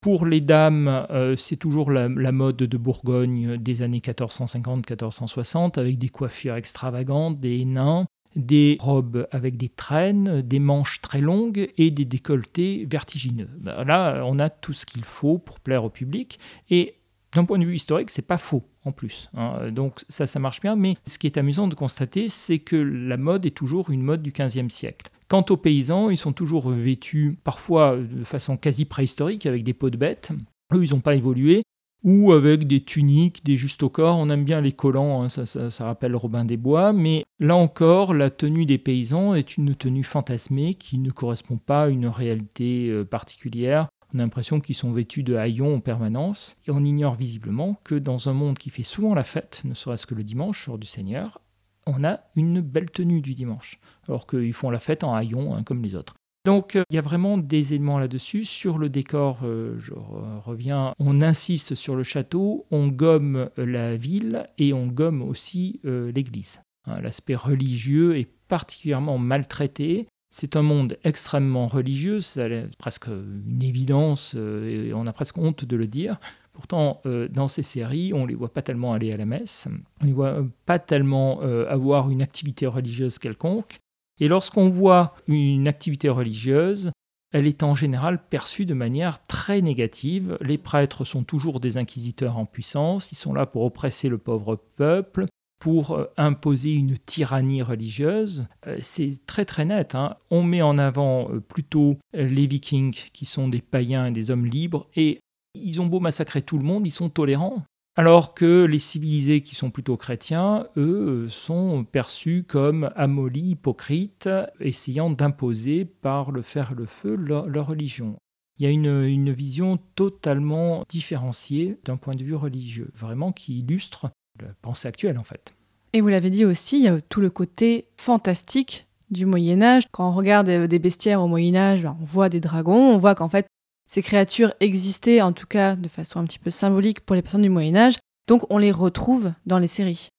Pour 0.00 0.26
les 0.26 0.40
dames, 0.40 1.06
euh, 1.10 1.34
c'est 1.34 1.56
toujours 1.56 1.90
la, 1.90 2.08
mode 2.08 2.56
de 2.56 2.76
Bourgogne 2.76 3.56
des 3.56 3.82
années 3.82 3.98
1450-1460, 3.98 5.78
avec 5.78 5.98
des 5.98 6.08
coiffures 6.08 6.54
extravagantes, 6.54 7.40
des 7.40 7.64
nains, 7.64 8.06
des 8.36 8.76
robes 8.80 9.26
avec 9.32 9.56
des 9.56 9.68
traînes, 9.68 10.42
des 10.42 10.60
manches 10.60 11.00
très 11.00 11.20
longues 11.20 11.68
et 11.76 11.90
des 11.90 12.04
décolletés 12.04 12.86
vertigineux. 12.88 13.50
Ben 13.58 13.82
là, 13.84 14.22
on 14.24 14.38
a 14.38 14.50
tout 14.50 14.72
ce 14.72 14.86
qu'il 14.86 15.04
faut 15.04 15.38
pour 15.38 15.58
plaire 15.58 15.84
au 15.84 15.90
public. 15.90 16.38
Et 16.70 16.94
d'un 17.32 17.44
point 17.44 17.58
de 17.58 17.64
vue 17.64 17.74
historique, 17.74 18.10
c'est 18.10 18.22
pas 18.22 18.38
faux 18.38 18.62
plus. 18.92 19.30
Hein. 19.34 19.70
Donc 19.70 20.04
ça, 20.08 20.26
ça 20.26 20.38
marche 20.38 20.60
bien. 20.60 20.76
Mais 20.76 20.96
ce 21.06 21.18
qui 21.18 21.26
est 21.26 21.38
amusant 21.38 21.68
de 21.68 21.74
constater, 21.74 22.28
c'est 22.28 22.58
que 22.58 22.76
la 22.76 23.16
mode 23.16 23.46
est 23.46 23.56
toujours 23.56 23.90
une 23.90 24.02
mode 24.02 24.22
du 24.22 24.32
XVe 24.32 24.68
siècle. 24.68 25.10
Quant 25.28 25.44
aux 25.50 25.56
paysans, 25.56 26.08
ils 26.08 26.16
sont 26.16 26.32
toujours 26.32 26.70
vêtus 26.70 27.38
parfois 27.44 27.96
de 27.96 28.24
façon 28.24 28.56
quasi 28.56 28.86
préhistorique 28.86 29.44
avec 29.44 29.62
des 29.62 29.74
peaux 29.74 29.90
de 29.90 29.98
bêtes. 29.98 30.32
Eux, 30.74 30.84
ils 30.84 30.94
n'ont 30.94 31.00
pas 31.00 31.14
évolué. 31.14 31.62
Ou 32.04 32.32
avec 32.32 32.66
des 32.66 32.80
tuniques, 32.80 33.44
des 33.44 33.56
justes 33.56 33.82
au 33.82 33.88
corps. 33.88 34.16
On 34.18 34.28
aime 34.28 34.44
bien 34.44 34.60
les 34.60 34.72
collants, 34.72 35.22
hein, 35.22 35.28
ça, 35.28 35.44
ça, 35.44 35.84
rappelle 35.84 36.14
Robin 36.14 36.44
des 36.44 36.56
Bois. 36.56 36.92
Mais 36.92 37.24
là 37.40 37.56
encore, 37.56 38.14
la 38.14 38.30
tenue 38.30 38.66
des 38.66 38.78
paysans 38.78 39.34
est 39.34 39.56
une 39.56 39.74
tenue 39.74 40.04
fantasmée 40.04 40.74
qui 40.74 40.98
ne 40.98 41.10
correspond 41.10 41.56
pas 41.56 41.84
à 41.84 41.88
une 41.88 42.06
réalité 42.06 42.88
euh, 42.88 43.04
particulière. 43.04 43.88
On 44.14 44.18
a 44.18 44.22
l'impression 44.22 44.60
qu'ils 44.60 44.74
sont 44.74 44.92
vêtus 44.92 45.22
de 45.22 45.36
haillons 45.36 45.76
en 45.76 45.80
permanence. 45.80 46.56
Et 46.66 46.70
on 46.70 46.82
ignore 46.84 47.14
visiblement 47.14 47.78
que 47.84 47.94
dans 47.94 48.28
un 48.28 48.32
monde 48.32 48.58
qui 48.58 48.70
fait 48.70 48.82
souvent 48.82 49.14
la 49.14 49.24
fête, 49.24 49.62
ne 49.64 49.74
serait-ce 49.74 50.06
que 50.06 50.14
le 50.14 50.24
dimanche, 50.24 50.64
jour 50.64 50.78
du 50.78 50.86
Seigneur, 50.86 51.40
on 51.86 52.04
a 52.04 52.20
une 52.36 52.60
belle 52.60 52.90
tenue 52.90 53.20
du 53.20 53.34
dimanche, 53.34 53.80
alors 54.06 54.26
qu'ils 54.26 54.52
font 54.52 54.70
la 54.70 54.78
fête 54.78 55.04
en 55.04 55.14
haillons 55.14 55.54
hein, 55.54 55.62
comme 55.62 55.82
les 55.82 55.94
autres. 55.94 56.14
Donc 56.44 56.76
euh, 56.76 56.82
il 56.90 56.96
y 56.96 56.98
a 56.98 57.02
vraiment 57.02 57.36
des 57.36 57.74
éléments 57.74 57.98
là-dessus. 57.98 58.44
Sur 58.44 58.78
le 58.78 58.88
décor, 58.88 59.40
euh, 59.42 59.76
je 59.78 59.92
reviens, 59.94 60.94
on 60.98 61.20
insiste 61.20 61.74
sur 61.74 61.94
le 61.94 62.02
château, 62.02 62.66
on 62.70 62.88
gomme 62.88 63.50
la 63.56 63.96
ville 63.96 64.46
et 64.56 64.72
on 64.72 64.86
gomme 64.86 65.22
aussi 65.22 65.80
euh, 65.84 66.12
l'église. 66.12 66.62
Hein, 66.86 67.00
l'aspect 67.00 67.34
religieux 67.34 68.16
est 68.16 68.30
particulièrement 68.48 69.18
maltraité. 69.18 70.08
C'est 70.30 70.56
un 70.56 70.62
monde 70.62 70.98
extrêmement 71.04 71.68
religieux, 71.68 72.20
c'est 72.20 72.68
presque 72.76 73.06
une 73.06 73.62
évidence, 73.62 74.34
et 74.34 74.92
on 74.94 75.06
a 75.06 75.12
presque 75.12 75.38
honte 75.38 75.64
de 75.64 75.76
le 75.76 75.86
dire. 75.86 76.18
Pourtant, 76.58 77.00
euh, 77.06 77.28
dans 77.28 77.46
ces 77.46 77.62
séries, 77.62 78.12
on 78.12 78.22
ne 78.22 78.26
les 78.26 78.34
voit 78.34 78.52
pas 78.52 78.62
tellement 78.62 78.92
aller 78.92 79.12
à 79.12 79.16
la 79.16 79.26
messe, 79.26 79.68
on 80.00 80.04
ne 80.04 80.08
les 80.08 80.12
voit 80.12 80.44
pas 80.66 80.80
tellement 80.80 81.38
euh, 81.42 81.68
avoir 81.68 82.10
une 82.10 82.20
activité 82.20 82.66
religieuse 82.66 83.20
quelconque. 83.20 83.78
Et 84.18 84.26
lorsqu'on 84.26 84.68
voit 84.68 85.14
une 85.28 85.68
activité 85.68 86.08
religieuse, 86.08 86.90
elle 87.32 87.46
est 87.46 87.62
en 87.62 87.76
général 87.76 88.20
perçue 88.28 88.66
de 88.66 88.74
manière 88.74 89.24
très 89.26 89.60
négative. 89.60 90.36
Les 90.40 90.58
prêtres 90.58 91.04
sont 91.04 91.22
toujours 91.22 91.60
des 91.60 91.76
inquisiteurs 91.76 92.36
en 92.38 92.44
puissance, 92.44 93.12
ils 93.12 93.16
sont 93.16 93.32
là 93.32 93.46
pour 93.46 93.62
oppresser 93.62 94.08
le 94.08 94.18
pauvre 94.18 94.56
peuple, 94.56 95.26
pour 95.58 95.92
euh, 95.92 96.06
imposer 96.16 96.74
une 96.74 96.98
tyrannie 96.98 97.62
religieuse. 97.62 98.48
C'est 98.80 99.18
très 99.26 99.44
très 99.44 99.64
net. 99.64 99.94
Hein. 99.94 100.16
On 100.30 100.42
met 100.42 100.62
en 100.62 100.78
avant 100.78 101.28
plutôt 101.48 101.98
les 102.12 102.46
vikings 102.46 103.08
qui 103.12 103.24
sont 103.24 103.48
des 103.48 103.62
païens 103.62 104.06
et 104.06 104.12
des 104.12 104.30
hommes 104.30 104.46
libres 104.46 104.88
et 104.94 105.20
ils 105.54 105.80
ont 105.80 105.86
beau 105.86 106.00
massacrer 106.00 106.42
tout 106.42 106.58
le 106.58 106.64
monde, 106.64 106.86
ils 106.86 106.92
sont 106.92 107.08
tolérants. 107.08 107.64
Alors 107.96 108.32
que 108.32 108.64
les 108.64 108.78
civilisés 108.78 109.40
qui 109.40 109.56
sont 109.56 109.72
plutôt 109.72 109.96
chrétiens, 109.96 110.68
eux, 110.76 111.26
sont 111.28 111.84
perçus 111.84 112.44
comme 112.46 112.92
amollis, 112.94 113.50
hypocrites, 113.50 114.28
essayant 114.60 115.10
d'imposer 115.10 115.84
par 115.84 116.30
le 116.30 116.42
fer 116.42 116.70
et 116.70 116.74
le 116.76 116.86
feu 116.86 117.16
leur, 117.16 117.66
religion. 117.66 118.16
Il 118.58 118.64
y 118.64 118.66
a 118.66 118.70
une, 118.70 119.32
vision 119.32 119.78
totalement 119.96 120.84
différenciée 120.88 121.80
d'un 121.84 121.96
point 121.96 122.14
de 122.14 122.22
vue 122.22 122.36
religieux, 122.36 122.90
vraiment 122.94 123.32
qui 123.32 123.58
illustre 123.58 124.10
la 124.40 124.54
pensée 124.62 124.86
actuelle 124.86 125.18
en 125.18 125.24
fait. 125.24 125.54
Et 125.92 126.00
vous 126.00 126.08
l'avez 126.08 126.30
dit 126.30 126.44
aussi, 126.44 126.78
il 126.78 126.84
y 126.84 126.88
a 126.88 127.00
tout 127.00 127.20
le 127.20 127.30
côté 127.30 127.88
fantastique 127.96 128.86
du 129.10 129.24
Moyen 129.24 129.62
Âge. 129.62 129.84
Quand 129.90 130.08
on 130.08 130.12
regarde 130.12 130.50
des 130.50 130.78
bestiaires 130.78 131.22
au 131.22 131.28
Moyen 131.28 131.56
Âge, 131.56 131.86
on 131.86 132.04
voit 132.04 132.28
des 132.28 132.40
dragons, 132.40 132.92
on 132.94 132.98
voit 132.98 133.14
qu'en 133.14 133.28
fait 133.28 133.46
ces 133.88 134.02
créatures 134.02 134.52
existaient, 134.60 135.22
en 135.22 135.32
tout 135.32 135.46
cas 135.46 135.74
de 135.74 135.88
façon 135.88 136.20
un 136.20 136.24
petit 136.24 136.38
peu 136.38 136.50
symbolique 136.50 137.00
pour 137.00 137.16
les 137.16 137.22
personnes 137.22 137.42
du 137.42 137.48
Moyen 137.48 137.74
Âge, 137.74 137.96
donc 138.28 138.44
on 138.50 138.58
les 138.58 138.70
retrouve 138.70 139.32
dans 139.46 139.58
les 139.58 139.66
séries. 139.66 140.10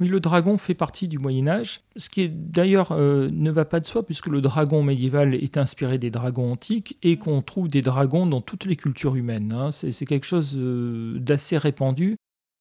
Oui, 0.00 0.08
le 0.08 0.18
dragon 0.18 0.56
fait 0.56 0.74
partie 0.74 1.06
du 1.06 1.18
Moyen 1.18 1.46
Âge, 1.46 1.82
ce 1.96 2.08
qui 2.08 2.30
d'ailleurs 2.30 2.92
euh, 2.92 3.28
ne 3.30 3.50
va 3.50 3.66
pas 3.66 3.80
de 3.80 3.86
soi 3.86 4.04
puisque 4.04 4.28
le 4.28 4.40
dragon 4.40 4.82
médiéval 4.82 5.34
est 5.34 5.58
inspiré 5.58 5.98
des 5.98 6.10
dragons 6.10 6.50
antiques 6.50 6.96
et 7.02 7.18
qu'on 7.18 7.42
trouve 7.42 7.68
des 7.68 7.82
dragons 7.82 8.26
dans 8.26 8.40
toutes 8.40 8.64
les 8.64 8.76
cultures 8.76 9.14
humaines. 9.14 9.52
Hein. 9.52 9.70
C'est 9.70 10.06
quelque 10.06 10.26
chose 10.26 10.56
euh, 10.56 11.18
d'assez 11.20 11.58
répandu. 11.58 12.16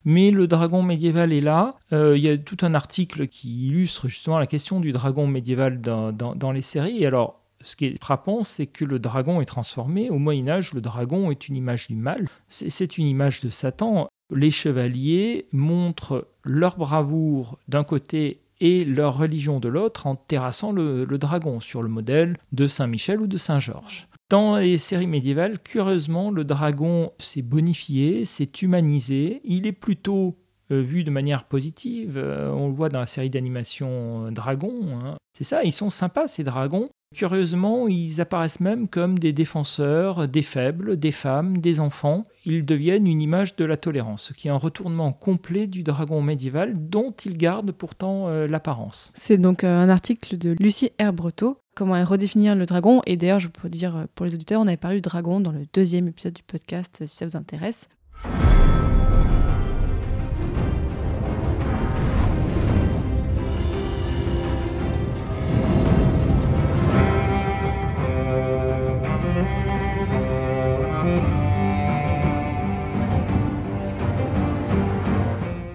Mais 0.05 0.31
le 0.31 0.47
dragon 0.47 0.81
médiéval 0.81 1.33
est 1.33 1.41
là. 1.41 1.75
Euh, 1.93 2.17
il 2.17 2.23
y 2.23 2.29
a 2.29 2.37
tout 2.37 2.57
un 2.61 2.73
article 2.73 3.27
qui 3.27 3.67
illustre 3.67 4.07
justement 4.07 4.39
la 4.39 4.47
question 4.47 4.79
du 4.79 4.91
dragon 4.91 5.27
médiéval 5.27 5.81
dans, 5.81 6.51
les 6.51 6.61
séries. 6.61 7.03
Et 7.03 7.05
alors, 7.05 7.41
ce 7.61 7.75
qui 7.75 7.85
est 7.85 8.03
frappant, 8.03 8.43
c'est 8.43 8.67
que 8.67 8.85
le 8.85 8.99
dragon 8.99 9.41
est 9.41 9.45
transformé. 9.45 10.09
Au 10.09 10.17
Moyen 10.17 10.47
Âge, 10.47 10.73
le 10.73 10.81
dragon 10.81 11.29
est 11.29 11.47
une 11.47 11.55
image 11.55 11.87
du 11.87 11.95
mal, 11.95 12.27
c'est 12.47 12.97
une 12.97 13.07
image 13.07 13.41
de 13.41 13.49
Satan. 13.49 14.07
Les 14.33 14.51
chevaliers 14.51 15.47
montrent 15.51 16.27
leur 16.43 16.77
bravoure 16.77 17.59
d'un 17.67 17.83
côté 17.83 18.41
et 18.61 18.85
leur 18.85 19.17
religion 19.17 19.59
de 19.59 19.67
l'autre 19.67 20.07
en 20.07 20.15
terrassant 20.15 20.71
le, 20.71 21.05
dragon, 21.17 21.59
sur 21.59 21.81
le 21.81 21.89
modèle 21.89 22.37
de 22.51 22.67
Saint 22.67 22.87
Michel 22.87 23.19
ou 23.19 23.27
de 23.27 23.37
Saint 23.37 23.59
Georges. 23.59 24.07
Dans 24.31 24.55
les 24.55 24.77
séries 24.77 25.07
médiévales, 25.07 25.59
curieusement, 25.59 26.31
le 26.31 26.45
dragon 26.45 27.11
s'est 27.19 27.41
bonifié, 27.41 28.23
s'est 28.23 28.49
humanisé, 28.61 29.41
il 29.43 29.67
est 29.67 29.73
plutôt 29.73 30.37
euh, 30.71 30.79
vu 30.79 31.03
de 31.03 31.11
manière 31.11 31.43
positive. 31.43 32.13
Euh, 32.15 32.49
on 32.49 32.69
le 32.69 32.73
voit 32.73 32.87
dans 32.87 33.01
la 33.01 33.05
série 33.05 33.29
d'animation 33.29 34.27
euh, 34.27 34.31
Dragon. 34.31 34.73
Hein. 34.93 35.17
C'est 35.37 35.43
ça, 35.43 35.65
ils 35.65 35.73
sont 35.73 35.89
sympas 35.89 36.29
ces 36.29 36.45
dragons. 36.45 36.87
Curieusement, 37.13 37.89
ils 37.89 38.21
apparaissent 38.21 38.61
même 38.61 38.87
comme 38.87 39.19
des 39.19 39.33
défenseurs 39.33 40.29
des 40.29 40.41
faibles, 40.41 40.97
des 40.97 41.11
femmes, 41.11 41.57
des 41.57 41.81
enfants. 41.81 42.23
Ils 42.45 42.65
deviennent 42.65 43.05
une 43.05 43.21
image 43.21 43.57
de 43.57 43.65
la 43.65 43.75
tolérance, 43.75 44.23
ce 44.23 44.33
qui 44.33 44.47
est 44.47 44.51
un 44.51 44.55
retournement 44.55 45.11
complet 45.11 45.67
du 45.67 45.83
dragon 45.83 46.21
médiéval 46.21 46.73
dont 46.77 47.11
ils 47.25 47.37
gardent 47.37 47.73
pourtant 47.73 48.29
euh, 48.29 48.47
l'apparence. 48.47 49.11
C'est 49.15 49.37
donc 49.37 49.63
euh, 49.63 49.77
un 49.77 49.89
article 49.89 50.37
de 50.37 50.55
Lucie 50.57 50.91
Herbretot, 50.99 51.57
comment 51.75 52.01
redéfinir 52.03 52.55
le 52.55 52.65
dragon? 52.65 53.01
Et 53.05 53.17
d'ailleurs, 53.17 53.39
je 53.39 53.49
peux 53.49 53.69
dire 53.69 53.97
euh, 53.97 54.05
pour 54.15 54.25
les 54.25 54.33
auditeurs, 54.33 54.61
on 54.61 54.67
avait 54.67 54.77
parlé 54.77 54.97
du 54.97 55.01
dragon 55.01 55.41
dans 55.41 55.51
le 55.51 55.65
deuxième 55.73 56.07
épisode 56.07 56.33
du 56.33 56.43
podcast, 56.43 57.03
si 57.05 57.15
ça 57.15 57.25
vous 57.25 57.35
intéresse. 57.35 57.89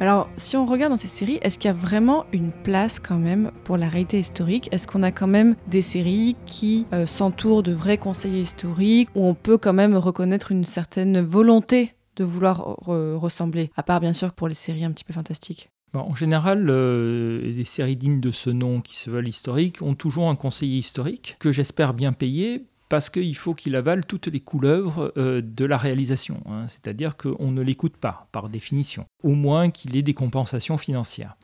Alors, 0.07 0.31
si 0.37 0.57
on 0.57 0.67
regarde 0.67 0.93
dans 0.93 0.97
ces 0.97 1.09
séries, 1.09 1.41
est-ce 1.43 1.59
qu'il 1.59 1.69
y 1.69 1.75
a 1.75 1.77
vraiment 1.77 2.27
une 2.33 2.53
place 2.53 3.01
quand 3.01 3.19
même 3.19 3.51
pour 3.65 3.77
la 3.77 3.89
réalité 3.89 4.21
historique? 4.21 4.69
Est-ce 4.71 4.87
qu'on 4.87 5.03
a 5.03 5.11
quand 5.11 5.27
même 5.27 5.57
des 5.67 5.83
séries 5.83 6.37
qui 6.47 6.87
euh, 6.93 7.07
s'entourent 7.07 7.65
de 7.65 7.73
vrais 7.73 7.99
conseillers 7.99 8.43
historiques, 8.43 9.09
où 9.17 9.27
on 9.27 9.35
peut 9.35 9.59
quand 9.59 9.73
même 9.73 9.97
reconnaître 9.97 10.53
une 10.53 10.63
certaine 10.63 11.21
volonté 11.21 11.95
de 12.15 12.23
vouloir 12.23 12.77
ressembler, 12.87 13.73
à 13.75 13.83
part 13.83 13.99
bien 13.99 14.13
sûr 14.13 14.33
pour 14.33 14.47
les 14.47 14.55
séries 14.55 14.85
un 14.85 14.93
petit 14.93 15.03
peu 15.03 15.13
fantastiques? 15.13 15.71
En 15.93 16.15
général, 16.15 16.71
euh, 16.71 17.41
les 17.41 17.65
séries 17.65 17.97
dignes 17.97 18.21
de 18.21 18.31
ce 18.31 18.51
nom 18.51 18.81
qui 18.83 18.97
se 18.97 19.11
veulent 19.11 19.27
historiques 19.27 19.83
ont 19.83 19.97
toujours 19.97 20.31
un 20.31 20.37
conseiller 20.37 20.79
historique 20.79 21.35
que 21.41 21.51
j'espère 21.51 21.95
bien 21.95 22.13
payer 22.13 22.65
parce 22.89 23.11
qu'il 23.11 23.37
faut 23.37 23.55
qu'il 23.55 23.77
avale 23.77 24.05
toutes 24.05 24.29
les 24.29 24.41
couleuvres 24.41 25.13
euh, 25.17 25.43
de 25.43 25.65
la 25.65 25.77
réalisation. 25.77 26.43
Hein. 26.47 26.69
C'est-à-dire 26.69 27.17
qu'on 27.17 27.51
ne 27.51 27.63
l'écoute 27.63 27.97
pas, 27.97 28.29
par 28.33 28.49
définition. 28.49 29.07
Au 29.23 29.35
moins 29.35 29.71
qu'il 29.71 29.97
ait 29.97 30.03
des 30.03 30.15
compensations 30.15 30.79
financières. 30.79 31.37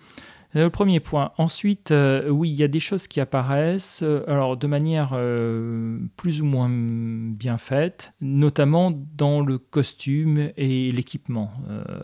Le 0.54 0.68
premier 0.68 1.00
point. 1.00 1.32
Ensuite, 1.38 1.92
euh, 1.92 2.28
oui, 2.28 2.50
il 2.50 2.56
y 2.56 2.62
a 2.62 2.68
des 2.68 2.80
choses 2.80 3.08
qui 3.08 3.20
apparaissent, 3.20 4.00
euh, 4.02 4.22
alors 4.28 4.58
de 4.58 4.66
manière 4.66 5.18
plus 6.16 6.42
ou 6.42 6.44
moins 6.44 6.68
bien 6.70 7.56
faite, 7.56 8.12
notamment 8.20 8.92
dans 9.16 9.40
le 9.40 9.58
costume 9.58 10.50
et 10.56 10.92
l'équipement. 10.92 11.52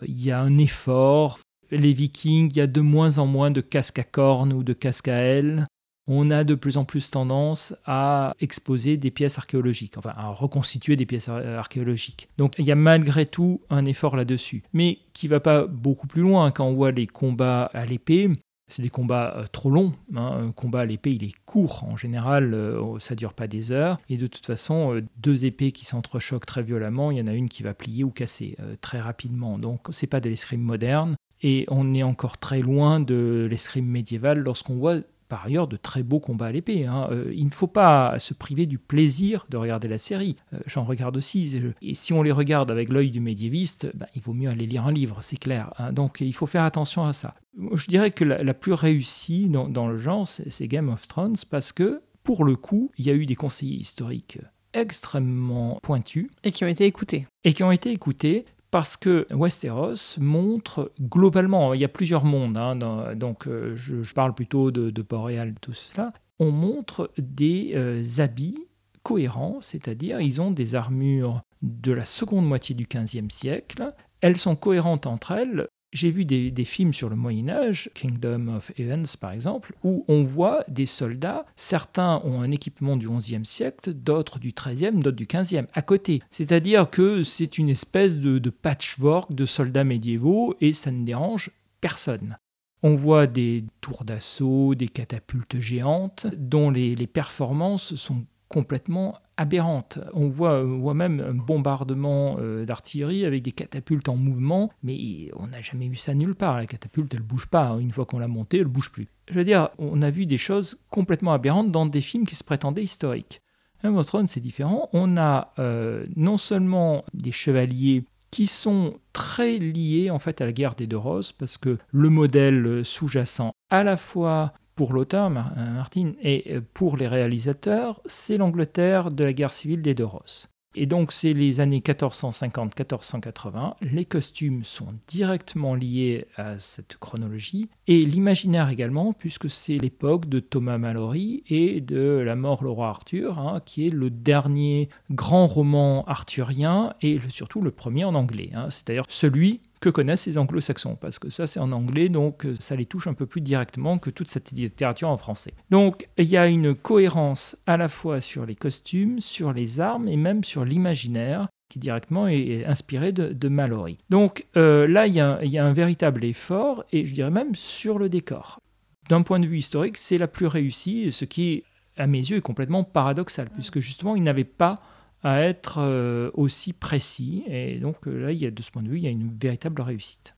Il 0.07 0.22
y 0.22 0.31
a 0.31 0.40
un 0.40 0.57
effort 0.57 1.38
les 1.70 1.92
Vikings, 1.92 2.51
il 2.51 2.57
y 2.57 2.61
a 2.61 2.66
de 2.66 2.81
moins 2.81 3.18
en 3.18 3.27
moins 3.27 3.51
de 3.51 3.61
casques 3.61 3.98
à 3.98 4.05
cornes 4.05 4.53
ou 4.53 4.62
de 4.62 4.72
casques 4.72 5.09
à 5.09 5.18
ailes. 5.18 5.66
On 6.09 6.31
a 6.31 6.42
de 6.42 6.55
plus 6.55 6.79
en 6.79 6.85
plus 6.85 7.11
tendance 7.11 7.75
à 7.85 8.35
exposer 8.40 8.97
des 8.97 9.11
pièces 9.11 9.38
archéologiques, 9.38 9.99
enfin 9.99 10.14
à 10.16 10.29
reconstituer 10.29 10.97
des 10.97 11.07
pièces 11.07 11.29
archéologiques. 11.29 12.29
Donc 12.38 12.55
il 12.59 12.64
y 12.64 12.73
a 12.73 12.77
malgré 12.77 13.27
tout 13.27 13.61
un 13.68 13.85
effort 13.85 14.16
là-dessus, 14.16 14.62
mais 14.73 14.99
qui 15.12 15.29
va 15.29 15.38
pas 15.38 15.66
beaucoup 15.66 16.07
plus 16.07 16.23
loin 16.23 16.51
quand 16.51 16.66
on 16.66 16.75
voit 16.75 16.92
les 16.92 17.07
combats 17.07 17.71
à 17.75 17.85
l'épée. 17.85 18.31
C'est 18.68 18.83
des 18.83 18.90
combats 18.90 19.35
euh, 19.37 19.47
trop 19.51 19.71
longs. 19.71 19.94
Hein. 20.14 20.49
Un 20.49 20.53
combat 20.53 20.81
à 20.81 20.85
l'épée, 20.85 21.12
il 21.12 21.25
est 21.25 21.35
court. 21.47 21.85
En 21.85 21.97
général, 21.97 22.53
euh, 22.53 22.99
ça 22.99 23.14
dure 23.14 23.33
pas 23.33 23.47
des 23.47 23.73
heures. 23.73 23.99
Et 24.11 24.18
de 24.18 24.27
toute 24.27 24.44
façon, 24.44 24.94
euh, 24.94 25.03
deux 25.16 25.47
épées 25.47 25.73
qui 25.73 25.87
s'entrechoquent 25.87 26.44
très 26.44 26.62
violemment, 26.62 27.11
il 27.11 27.16
y 27.16 27.23
en 27.23 27.27
a 27.27 27.33
une 27.33 27.49
qui 27.49 27.62
va 27.62 27.73
plier 27.73 28.05
ou 28.05 28.11
casser 28.11 28.57
très 28.83 29.01
rapidement. 29.01 29.59
Donc, 29.59 29.87
c'est 29.90 30.07
pas 30.07 30.21
de 30.21 30.29
l'escrime 30.29 30.61
moderne. 30.61 31.16
Et 31.42 31.64
on 31.68 31.94
est 31.94 32.03
encore 32.03 32.37
très 32.37 32.61
loin 32.61 33.01
de 33.01 33.47
l'escrime 33.49 33.87
médiéval 33.87 34.40
lorsqu'on 34.40 34.77
voit 34.77 35.01
par 35.29 35.45
ailleurs 35.45 35.69
de 35.69 35.77
très 35.77 36.03
beaux 36.03 36.21
combats 36.21 36.47
à 36.47 36.53
l'épée. 36.53 36.87
Hein. 36.87 37.09
Euh, 37.11 37.33
il 37.35 37.45
ne 37.45 37.51
faut 37.51 37.67
pas 37.67 38.19
se 38.19 38.35
priver 38.35 38.67
du 38.67 38.79
plaisir 38.79 39.47
de 39.49 39.57
regarder 39.57 39.88
la 39.88 39.99
série. 39.99 40.37
Euh, 40.53 40.59
j'en 40.67 40.85
regarde 40.85 41.17
aussi. 41.17 41.61
Et 41.83 41.95
si 41.95 42.12
on 42.12 42.23
les 42.23 42.33
regarde 42.33 42.71
avec 42.71 42.91
l'œil 42.91 43.11
du 43.11 43.21
médiéviste, 43.21 43.91
ben, 43.95 44.07
il 44.14 44.23
vaut 44.23 44.33
mieux 44.33 44.49
aller 44.49 44.67
lire 44.67 44.87
un 44.87 44.93
livre, 44.93 45.19
c'est 45.21 45.37
clair. 45.37 45.73
Hein. 45.79 45.93
Donc 45.93 46.21
il 46.21 46.35
faut 46.35 46.47
faire 46.47 46.64
attention 46.64 47.05
à 47.05 47.12
ça. 47.12 47.35
Je 47.73 47.87
dirais 47.87 48.11
que 48.11 48.25
la, 48.25 48.55
plus 48.55 48.73
réussie 48.73 49.49
dans, 49.49 49.88
le 49.88 49.97
genre, 49.97 50.27
c'est 50.29 50.69
Game 50.69 50.88
of 50.88 51.09
Thrones 51.09 51.37
parce 51.51 51.73
que, 51.73 52.03
pour 52.23 52.45
le 52.45 52.55
coup, 52.55 52.93
il 52.99 53.07
y 53.07 53.11
a 53.11 53.14
eu 53.14 53.27
des 53.27 53.35
conseillers 53.35 53.79
historiques 53.79 54.38
extrêmement 54.75 55.81
pointus. 55.83 56.29
Et 56.45 56.53
qui 56.53 56.64
ont 56.64 56.69
été 56.69 56.85
écoutés. 56.85 57.27
Et 57.45 57.53
qui 57.53 57.64
ont 57.64 57.73
été 57.73 57.91
écoutés 57.91 58.45
parce 58.70 58.96
que 58.96 59.26
Westeros 59.31 60.18
montre 60.18 60.92
globalement, 61.00 61.74
il 61.74 61.81
y 61.81 61.85
a 61.85 61.88
plusieurs 61.88 62.24
mondes, 62.24 62.59
hein, 62.59 62.74
donc 63.14 63.46
euh, 63.46 63.74
je, 63.76 64.12
parle 64.14 64.35
plutôt 64.35 64.70
de, 64.70 64.90
de 64.90 65.02
Boréal, 65.02 65.54
tout 65.61 65.72
cela, 65.72 66.12
on 66.38 66.50
montre 66.50 67.11
des 67.18 67.72
euh, 67.74 68.02
habits 68.18 68.59
cohérents, 69.02 69.59
c'est-à-dire 69.61 70.20
ils 70.20 70.42
ont 70.42 70.50
des 70.50 70.74
armures 70.74 71.42
de 71.62 71.92
la 71.92 72.04
seconde 72.04 72.46
moitié 72.46 72.74
du 72.74 72.87
XVe 72.87 73.31
siècle, 73.31 73.88
elles 74.20 74.37
sont 74.37 74.57
cohérentes 74.57 75.07
entre 75.07 75.33
elles, 75.33 75.66
j'ai 75.92 76.11
vu 76.11 76.24
des, 76.24 76.64
films 76.64 76.92
sur 76.92 77.09
le 77.09 77.16
Moyen 77.16 77.48
Âge, 77.48 77.90
Kingdom 77.94 78.48
of 78.48 78.72
Evans 78.79 79.07
par 79.20 79.33
exemple, 79.33 79.74
où 79.83 80.05
on 80.09 80.22
voit 80.22 80.64
des 80.68 80.87
soldats, 80.87 81.46
certains 81.57 82.20
ont 82.24 82.42
un 82.42 82.51
équipement 82.51 82.96
du 82.96 83.09
XIe 83.09 83.44
siècle, 83.44 83.94
d'autres 83.94 84.38
du 84.38 84.53
XIIIe, 84.53 85.01
d'autres 85.01 85.16
du 85.16 85.27
XVe, 85.27 85.66
à 85.72 85.83
côté. 85.83 86.22
C'est-à-dire 86.31 86.90
que 86.90 87.22
c'est 87.22 87.59
une 87.59 87.70
espèce 87.70 88.18
de, 88.18 88.38
patchwork 88.51 89.33
de 89.33 89.46
soldats 89.46 89.85
médiévaux 89.85 90.55
et 90.61 90.72
ça 90.72 90.90
ne 90.90 91.05
dérange 91.05 91.51
personne. 91.81 92.38
On 92.83 92.94
voit 92.94 93.27
des 93.27 93.64
tours 93.81 94.05
d'assaut, 94.05 94.74
des 94.74 94.88
catapultes 94.88 95.59
géantes, 95.59 96.27
dont 96.37 96.70
les 96.70 97.07
performances 97.07 97.94
sont 97.94 98.24
complètement 98.48 99.18
aberrante. 99.37 100.00
On 100.14 100.28
voit, 100.28 100.62
voit 100.62 100.94
même 100.94 101.20
un 101.20 101.34
bombardement 101.34 102.37
euh, 102.40 102.64
d'artillerie 102.64 103.24
avec 103.24 103.42
des 103.42 103.52
catapultes 103.52 104.08
en 104.08 104.16
mouvement, 104.16 104.70
mais 104.82 105.30
on 105.37 105.48
n'a 105.48 105.61
jamais 105.61 105.88
vu 105.88 105.96
ça 105.96 106.14
nulle 106.14 106.34
part. 106.34 106.56
La 106.56 106.66
catapulte, 106.66 107.14
elle 107.14 107.22
bouge 107.22 107.46
pas. 107.46 107.76
Une 107.78 107.92
fois 107.92 108.04
qu'on 108.04 108.18
l'a 108.18 108.28
montée, 108.28 108.58
elle 108.58 108.64
bouge 108.64 108.90
plus. 108.90 109.08
Je 109.28 109.34
veux 109.34 109.44
dire, 109.44 109.68
on 109.78 110.02
a 110.02 110.11
vu 110.11 110.26
des 110.26 110.38
choses 110.38 110.80
complètement 110.90 111.32
aberrantes 111.32 111.70
dans 111.70 111.87
des 111.87 112.00
films 112.00 112.26
qui 112.26 112.34
se 112.34 112.44
prétendaient 112.44 112.82
historiques. 112.82 113.42
Un 113.84 113.94
of 113.94 114.06
c'est 114.26 114.40
différent. 114.40 114.88
On 114.92 115.16
a 115.16 115.52
euh, 115.58 116.04
non 116.16 116.37
seulement 116.37 117.04
des 117.14 117.30
chevaliers 117.30 118.04
qui 118.30 118.46
sont 118.46 118.94
très 119.12 119.58
liés 119.58 120.11
en 120.11 120.18
fait 120.18 120.40
à 120.40 120.46
la 120.46 120.52
guerre 120.52 120.74
des 120.74 120.87
deux 120.87 120.98
roses 120.98 121.32
parce 121.32 121.56
que 121.56 121.78
le 121.92 122.11
modèle 122.11 122.84
sous-jacent 122.84 123.52
à 123.70 123.82
la 123.84 123.96
fois 123.96 124.52
pour 124.79 124.93
l'auteur, 124.93 125.29
Martin, 125.29 126.12
et 126.23 126.55
euh, 126.55 126.61
pour 126.73 126.97
les 126.97 127.09
réalisateurs, 127.09 128.01
c'est 128.07 128.37
l'Angleterre 128.37 129.11
de 129.11 129.25
la 129.25 129.33
guerre 129.33 129.53
civile 129.53 129.83
des 129.83 129.93
deux 129.93 130.05
Rosses. 130.05 130.49
Et 130.77 130.87
donc 130.87 131.11
c'est 131.11 131.33
les 131.33 131.61
années 131.61 131.81
1450-1480, 131.81 133.75
les 133.81 134.05
costumes 134.05 134.62
sont 134.62 134.95
directement 135.09 135.75
liés 135.75 136.29
à 136.37 136.61
cette 136.61 136.97
chronologie, 136.99 137.69
et 137.88 138.05
l'imaginaire 138.05 138.69
également, 138.69 139.12
puisque 139.12 139.51
c'est 139.51 139.79
l'époque 139.79 140.29
de 140.29 140.38
Thomas 140.38 140.79
Malory 140.79 141.43
et 141.49 141.81
de 141.81 142.23
La 142.25 142.37
mort 142.37 142.62
le 142.62 142.71
roi 142.71 142.87
Arthur, 142.87 143.41
hein, 143.41 143.61
qui 143.64 143.88
est 143.88 143.91
le 143.91 144.11
dernier 144.11 144.91
grand 145.11 145.49
roman 145.49 146.05
arthurien, 146.05 146.95
et 147.03 147.19
surtout 147.31 147.62
le 147.62 147.73
premier 147.73 148.05
en 148.05 148.14
anglais. 148.14 148.51
Hein. 148.55 148.71
C'est 148.71 148.87
d'ailleurs 148.87 149.07
celui 149.09 149.61
que 149.81 149.88
connaissent 149.88 150.27
les 150.27 150.38
anglo-saxons, 150.38 150.97
parce 150.97 151.19
que 151.19 151.31
ça 151.31 151.47
c'est 151.47 151.61
en 151.61 151.73
anglais, 151.73 152.09
donc 152.09 152.45
euh, 152.45 152.55
ça 152.59 152.77
les 152.77 152.87
touche 152.87 153.07
un 153.07 153.14
peu 153.14 153.27
plus 153.27 153.41
directement 153.41 153.99
que 153.99 154.11
toute 154.11 154.29
cette 154.29 154.51
littérature 154.51 155.09
en 155.09 155.17
français. 155.17 155.55
Donc 155.71 156.09
il 156.17 156.25
y 156.25 156.37
a 156.37 156.47
une 156.47 156.75
cohérence 156.75 157.57
à 157.67 157.77
la 157.77 157.88
fois 157.88 158.21
sur 158.21 158.47
les 158.47 158.55
costumes, 158.55 159.21
sur 159.21 159.53
les 159.53 159.81
armes 159.81 160.09
et 160.09 160.17
même 160.17 160.45
sur 160.45 160.64
l'imaginaire 160.64 161.49
qui 161.69 161.79
directement 161.79 162.27
est 162.29 162.64
inspiré 162.64 163.12
de, 163.12 163.33
de 163.33 163.49
Mallory. 163.49 163.99
Donc 164.11 164.47
euh, 164.57 164.87
là, 164.87 165.07
il 165.07 165.14
y, 165.14 165.21
a, 165.21 165.38
il 165.43 165.51
y, 165.51 165.59
a, 165.59 165.64
un 165.64 165.73
véritable 165.73 166.25
effort, 166.25 166.85
et 166.93 167.05
je 167.05 167.14
dirais 167.14 167.31
même 167.31 167.55
sur 167.55 167.99
le 167.99 168.09
décor. 168.09 168.61
D'un 169.09 169.23
point 169.23 169.38
de 169.38 169.47
vue 169.47 169.59
historique, 169.59 169.97
c'est 169.97 170.19
la 170.19 170.29
plus 170.29 170.47
réussie, 170.47 171.12
ce 171.12 171.25
qui, 171.25 171.64
à 171.97 172.07
mes 172.07 172.19
yeux, 172.19 172.38
est 172.38 172.43
complètement 172.43 172.85
paradoxal, 172.85 173.51
puisque 173.51 173.81
justement, 173.81 174.17
il 174.17 174.23
n'avait 174.23 174.45
pas 174.45 174.81
à 175.22 175.40
être 175.42 175.78
euh, 175.81 176.31
aussi 176.35 176.72
précis. 176.72 177.44
Et 177.48 177.78
donc 177.78 178.07
euh, 178.07 178.26
là, 178.26 178.33
il 178.33 178.40
y 178.40 178.46
a, 178.46 178.50
de 178.50 178.62
ce 178.62 178.70
point 178.70 178.83
de 178.83 178.88
vue, 178.88 178.98
il 178.98 179.04
y 179.04 179.09
a 179.09 179.11
une 179.11 179.37
véritable 179.37 179.83
réussite. 179.83 180.35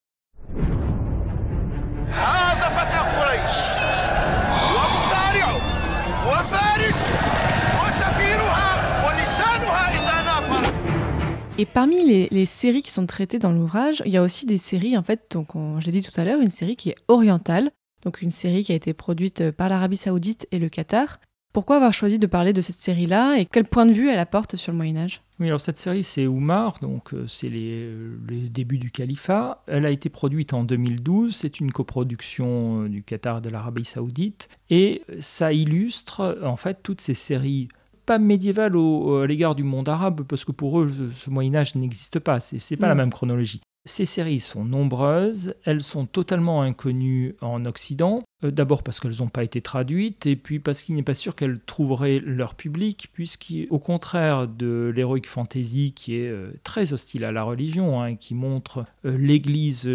Et 11.58 11.66
parmi 11.66 12.02
les, 12.06 12.28
les, 12.30 12.46
séries 12.46 12.82
qui 12.82 12.90
sont 12.90 13.04
traitées 13.04 13.38
dans 13.38 13.52
l'ouvrage, 13.52 14.02
il 14.06 14.12
y 14.12 14.16
a 14.16 14.22
aussi 14.22 14.46
des 14.46 14.56
séries, 14.56 14.96
en 14.96 15.02
fait, 15.02 15.26
donc 15.30 15.48
je 15.54 15.84
l'ai 15.84 15.92
dit 15.92 16.02
tout 16.02 16.18
à 16.18 16.24
l'heure, 16.24 16.40
une 16.40 16.48
série 16.48 16.74
qui 16.74 16.88
est 16.88 16.96
orientale, 17.06 17.70
donc 18.02 18.22
une 18.22 18.30
série 18.30 18.64
qui 18.64 18.72
a 18.72 18.74
été 18.74 18.94
produite 18.94 19.50
par 19.50 19.68
l'Arabie 19.68 19.98
Saoudite 19.98 20.48
et 20.52 20.58
le 20.58 20.70
Qatar, 20.70 21.20
pourquoi 21.52 21.76
avoir 21.76 21.92
choisi 21.92 22.18
de 22.18 22.26
parler 22.26 22.52
de 22.52 22.60
cette 22.60 22.76
série-là 22.76 23.38
et 23.38 23.46
quel 23.46 23.64
point 23.64 23.86
de 23.86 23.92
vue 23.92 24.08
elle 24.08 24.18
apporte 24.18 24.56
sur 24.56 24.72
le 24.72 24.76
Moyen 24.76 24.96
Âge 24.96 25.22
Oui, 25.40 25.48
alors 25.48 25.60
cette 25.60 25.78
série 25.78 26.04
c'est 26.04 26.26
Oumar, 26.26 26.78
donc 26.80 27.12
euh, 27.12 27.26
c'est 27.26 27.48
les, 27.48 27.90
les, 28.28 28.48
débuts 28.48 28.78
du 28.78 28.90
califat. 28.90 29.62
Elle 29.66 29.86
a 29.86 29.90
été 29.90 30.08
produite 30.08 30.52
en 30.52 30.64
2012, 30.64 31.34
c'est 31.34 31.60
une 31.60 31.72
coproduction 31.72 32.84
euh, 32.84 32.88
du 32.88 33.02
Qatar 33.02 33.38
et 33.38 33.40
de 33.40 33.48
l'Arabie 33.48 33.84
saoudite 33.84 34.48
et 34.70 35.02
ça 35.20 35.52
illustre 35.52 36.38
en 36.44 36.56
fait 36.56 36.78
toutes 36.82 37.00
ces 37.00 37.14
séries 37.14 37.68
pas 38.06 38.18
médiévales 38.18 38.76
au, 38.76 39.18
à 39.18 39.26
l'égard 39.26 39.54
du 39.54 39.64
monde 39.64 39.88
arabe 39.88 40.22
parce 40.28 40.44
que 40.44 40.52
pour 40.52 40.80
eux 40.80 40.90
ce 41.14 41.30
Moyen 41.30 41.54
Âge 41.56 41.74
n'existe 41.74 42.18
pas, 42.18 42.40
c'est 42.40 42.76
pas 42.76 42.88
la 42.88 42.94
mm. 42.94 42.98
même 42.98 43.10
chronologie. 43.10 43.60
Ces 43.86 44.04
séries 44.04 44.40
sont 44.40 44.66
nombreuses, 44.66 45.54
elles 45.64 45.82
sont 45.82 46.04
totalement 46.04 46.60
inconnues 46.60 47.34
en 47.40 47.64
Occident, 47.64 48.18
euh, 48.44 48.50
d'abord 48.50 48.82
parce 48.82 49.00
qu'elles 49.00 49.20
n'ont 49.20 49.30
pas 49.30 49.42
été 49.42 49.62
traduites, 49.62 50.26
et 50.26 50.36
puis 50.36 50.60
parce 50.60 50.82
qu'il 50.82 50.96
n'est 50.96 51.02
pas 51.02 51.14
sûr 51.14 51.34
qu'elles 51.34 51.58
trouveraient 51.58 52.18
leur 52.18 52.56
public, 52.56 53.08
puisqu'au 53.14 53.78
contraire 53.78 54.48
de 54.48 54.92
l'heroic 54.94 55.22
fantasy 55.24 55.94
qui 55.94 56.16
est 56.16 56.28
euh, 56.28 56.52
très 56.62 56.92
hostile 56.92 57.24
à 57.24 57.32
la 57.32 57.42
religion, 57.42 58.02
hein, 58.02 58.16
qui 58.16 58.34
montre 58.34 58.84
euh, 59.06 59.16
l'Église 59.16 59.88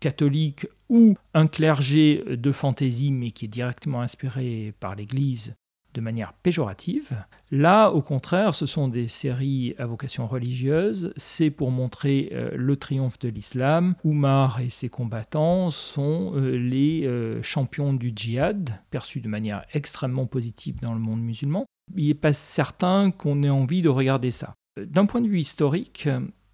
catholique 0.00 0.66
ou 0.88 1.14
un 1.34 1.48
clergé 1.48 2.24
de 2.26 2.50
fantasy, 2.50 3.12
mais 3.12 3.30
qui 3.30 3.44
est 3.44 3.48
directement 3.48 4.00
inspiré 4.00 4.72
par 4.80 4.94
l'Église, 4.94 5.54
de 5.94 6.00
manière 6.00 6.32
péjorative. 6.32 7.24
Là, 7.50 7.90
au 7.90 8.02
contraire, 8.02 8.54
ce 8.54 8.66
sont 8.66 8.88
des 8.88 9.06
séries 9.06 9.74
à 9.78 9.86
vocation 9.86 10.26
religieuse. 10.26 11.12
C'est 11.16 11.50
pour 11.50 11.70
montrer 11.70 12.30
euh, 12.32 12.50
le 12.54 12.76
triomphe 12.76 13.18
de 13.18 13.28
l'islam. 13.28 13.94
Oumar 14.04 14.60
et 14.60 14.70
ses 14.70 14.88
combattants 14.88 15.70
sont 15.70 16.32
euh, 16.34 16.56
les 16.56 17.06
euh, 17.06 17.42
champions 17.42 17.94
du 17.94 18.12
djihad, 18.14 18.70
perçus 18.90 19.20
de 19.20 19.28
manière 19.28 19.64
extrêmement 19.72 20.26
positive 20.26 20.80
dans 20.80 20.92
le 20.92 21.00
monde 21.00 21.22
musulman. 21.22 21.66
Il 21.96 22.08
n'est 22.08 22.14
pas 22.14 22.32
certain 22.32 23.10
qu'on 23.10 23.42
ait 23.42 23.50
envie 23.50 23.82
de 23.82 23.88
regarder 23.88 24.30
ça. 24.30 24.54
D'un 24.78 25.06
point 25.06 25.20
de 25.20 25.28
vue 25.28 25.40
historique, 25.40 26.08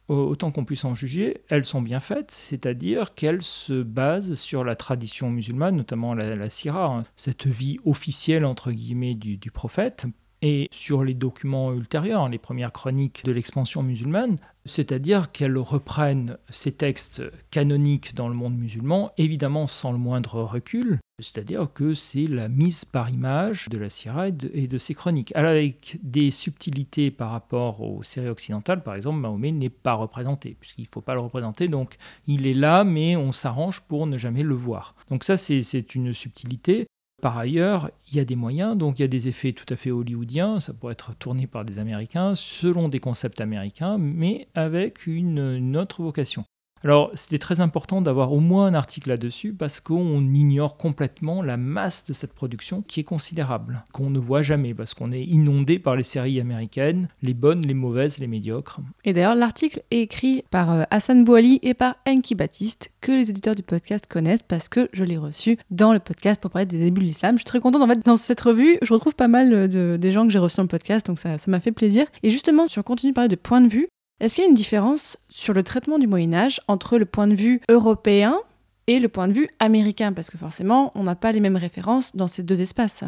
autant 0.08 0.50
qu'on 0.50 0.64
puisse 0.64 0.84
en 0.84 0.94
juger, 0.94 1.42
elles 1.48 1.64
sont 1.64 1.80
bien 1.80 2.00
faites, 2.00 2.30
c'est-à-dire 2.30 3.14
qu'elles 3.14 3.42
se 3.42 3.82
basent 3.82 4.34
sur 4.34 4.64
la 4.64 4.76
tradition 4.76 5.30
musulmane, 5.30 5.76
notamment 5.76 6.14
la, 6.14 6.36
la 6.36 6.48
hein, 6.74 7.02
cette 7.16 7.46
vie 7.46 7.78
officielle 7.84 8.44
entre 8.44 8.70
guillemets 8.70 9.14
du, 9.14 9.50
prophète. 9.50 10.06
Et 10.44 10.68
sur 10.70 11.04
les 11.04 11.14
documents 11.14 11.72
ultérieurs, 11.72 12.28
les 12.28 12.36
premières 12.36 12.70
chroniques 12.70 13.24
de 13.24 13.32
l'expansion 13.32 13.82
musulmane, 13.82 14.36
c'est-à-dire 14.66 15.32
qu'elles 15.32 15.56
reprennent 15.56 16.36
ces 16.50 16.72
textes 16.72 17.22
canoniques 17.50 18.14
dans 18.14 18.28
le 18.28 18.34
monde 18.34 18.54
musulman, 18.54 19.10
évidemment 19.16 19.66
sans 19.66 19.90
le 19.90 19.96
moindre 19.96 20.42
recul, 20.42 20.98
c'est-à-dire 21.18 21.72
que 21.72 21.94
c'est 21.94 22.26
la 22.26 22.48
mise 22.48 22.84
par 22.84 23.08
image 23.08 23.70
de 23.70 23.78
la 23.78 23.88
Syrah 23.88 24.28
et 24.28 24.66
de, 24.66 24.78
ses 24.78 24.92
chroniques, 24.92 25.34
avec 25.34 25.98
des 26.02 26.30
subtilités 26.30 27.10
par 27.10 27.30
rapport 27.30 27.80
aux 27.80 28.02
séries 28.02 28.28
occidentales, 28.28 28.82
par 28.82 28.96
exemple, 28.96 29.20
Mahomet 29.20 29.52
n'est 29.52 29.70
pas 29.70 29.94
représenté, 29.94 30.58
puisqu'il 30.60 30.82
ne 30.82 30.88
faut 30.92 31.00
pas 31.00 31.14
le 31.14 31.20
représenter, 31.20 31.68
donc 31.68 31.96
il 32.26 32.46
est 32.46 32.52
là, 32.52 32.84
mais 32.84 33.16
on 33.16 33.32
s'arrange 33.32 33.80
pour 33.80 34.06
ne 34.06 34.18
jamais 34.18 34.42
le 34.42 34.54
voir. 34.54 34.94
Donc 35.08 35.24
ça, 35.24 35.38
c'est 35.38 35.94
une 35.94 36.12
subtilité. 36.12 36.86
Par 37.24 37.38
ailleurs, 37.38 37.90
il 38.10 38.16
y 38.16 38.20
a 38.20 38.26
des 38.26 38.36
moyens, 38.36 38.76
donc 38.76 38.98
il 38.98 39.02
y 39.02 39.04
a 39.06 39.08
des 39.08 39.28
effets 39.28 39.54
tout 39.54 39.64
à 39.70 39.76
fait 39.76 39.90
hollywoodiens, 39.90 40.60
ça 40.60 40.74
pourrait 40.74 40.92
être 40.92 41.14
tourné 41.14 41.46
par 41.46 41.64
des 41.64 41.78
Américains, 41.78 42.34
selon 42.34 42.90
des 42.90 43.00
concepts 43.00 43.40
américains, 43.40 43.96
mais 43.96 44.46
avec 44.54 45.06
une 45.06 45.74
autre 45.74 46.02
vocation. 46.02 46.44
Alors, 46.84 47.10
c'était 47.14 47.38
très 47.38 47.60
important 47.60 48.02
d'avoir 48.02 48.32
au 48.32 48.40
moins 48.40 48.66
un 48.66 48.74
article 48.74 49.08
là-dessus 49.08 49.54
parce 49.54 49.80
qu'on 49.80 50.20
ignore 50.34 50.76
complètement 50.76 51.42
la 51.42 51.56
masse 51.56 52.04
de 52.04 52.12
cette 52.12 52.34
production 52.34 52.82
qui 52.82 53.00
est 53.00 53.04
considérable, 53.04 53.84
qu'on 53.92 54.10
ne 54.10 54.18
voit 54.18 54.42
jamais 54.42 54.74
parce 54.74 54.92
qu'on 54.92 55.10
est 55.10 55.24
inondé 55.24 55.78
par 55.78 55.96
les 55.96 56.02
séries 56.02 56.40
américaines, 56.40 57.08
les 57.22 57.32
bonnes, 57.32 57.62
les 57.62 57.72
mauvaises, 57.72 58.18
les 58.18 58.26
médiocres. 58.26 58.80
Et 59.04 59.14
d'ailleurs, 59.14 59.34
l'article 59.34 59.82
est 59.90 60.02
écrit 60.02 60.44
par 60.50 60.70
euh, 60.70 60.82
Hassan 60.90 61.24
Bouali 61.24 61.58
et 61.62 61.72
par 61.72 61.96
Enki 62.06 62.34
Baptiste, 62.34 62.92
que 63.00 63.12
les 63.12 63.30
éditeurs 63.30 63.54
du 63.54 63.62
podcast 63.62 64.06
connaissent 64.06 64.42
parce 64.42 64.68
que 64.68 64.90
je 64.92 65.04
l'ai 65.04 65.16
reçu 65.16 65.56
dans 65.70 65.94
le 65.94 66.00
podcast 66.00 66.38
pour 66.40 66.50
parler 66.50 66.66
des 66.66 66.78
débuts 66.78 67.00
de 67.00 67.06
l'islam. 67.06 67.36
Je 67.36 67.40
suis 67.40 67.46
très 67.46 67.60
contente, 67.60 67.82
en 67.82 67.88
fait, 67.88 68.04
dans 68.04 68.16
cette 68.16 68.42
revue, 68.42 68.76
je 68.82 68.92
retrouve 68.92 69.14
pas 69.14 69.28
mal 69.28 69.70
de, 69.70 69.96
des 69.96 70.12
gens 70.12 70.26
que 70.26 70.32
j'ai 70.32 70.38
reçus 70.38 70.58
dans 70.58 70.64
le 70.64 70.68
podcast, 70.68 71.06
donc 71.06 71.18
ça 71.18 71.36
m'a 71.46 71.60
fait 71.60 71.72
plaisir. 71.72 72.06
Et 72.22 72.28
justement, 72.28 72.66
si 72.66 72.78
on 72.78 72.82
continue 72.82 73.12
de 73.12 73.14
parler 73.14 73.28
de 73.28 73.36
point 73.36 73.62
de 73.62 73.68
vue, 73.68 73.88
est-ce 74.24 74.36
qu'il 74.36 74.44
y 74.44 74.46
a 74.46 74.50
une 74.50 74.56
différence 74.56 75.18
sur 75.28 75.52
le 75.52 75.62
traitement 75.62 75.98
du 75.98 76.06
Moyen 76.06 76.32
Âge 76.32 76.60
entre 76.66 76.96
le 76.96 77.04
point 77.04 77.26
de 77.26 77.34
vue 77.34 77.60
européen 77.68 78.40
et 78.86 78.98
le 78.98 79.08
point 79.08 79.28
de 79.28 79.34
vue 79.34 79.48
américain? 79.58 80.12
Parce 80.14 80.30
que 80.30 80.38
forcément, 80.38 80.92
on 80.94 81.02
n'a 81.02 81.14
pas 81.14 81.32
les 81.32 81.40
mêmes 81.40 81.56
références 81.56 82.16
dans 82.16 82.26
ces 82.26 82.42
deux 82.42 82.60
espaces. 82.62 83.04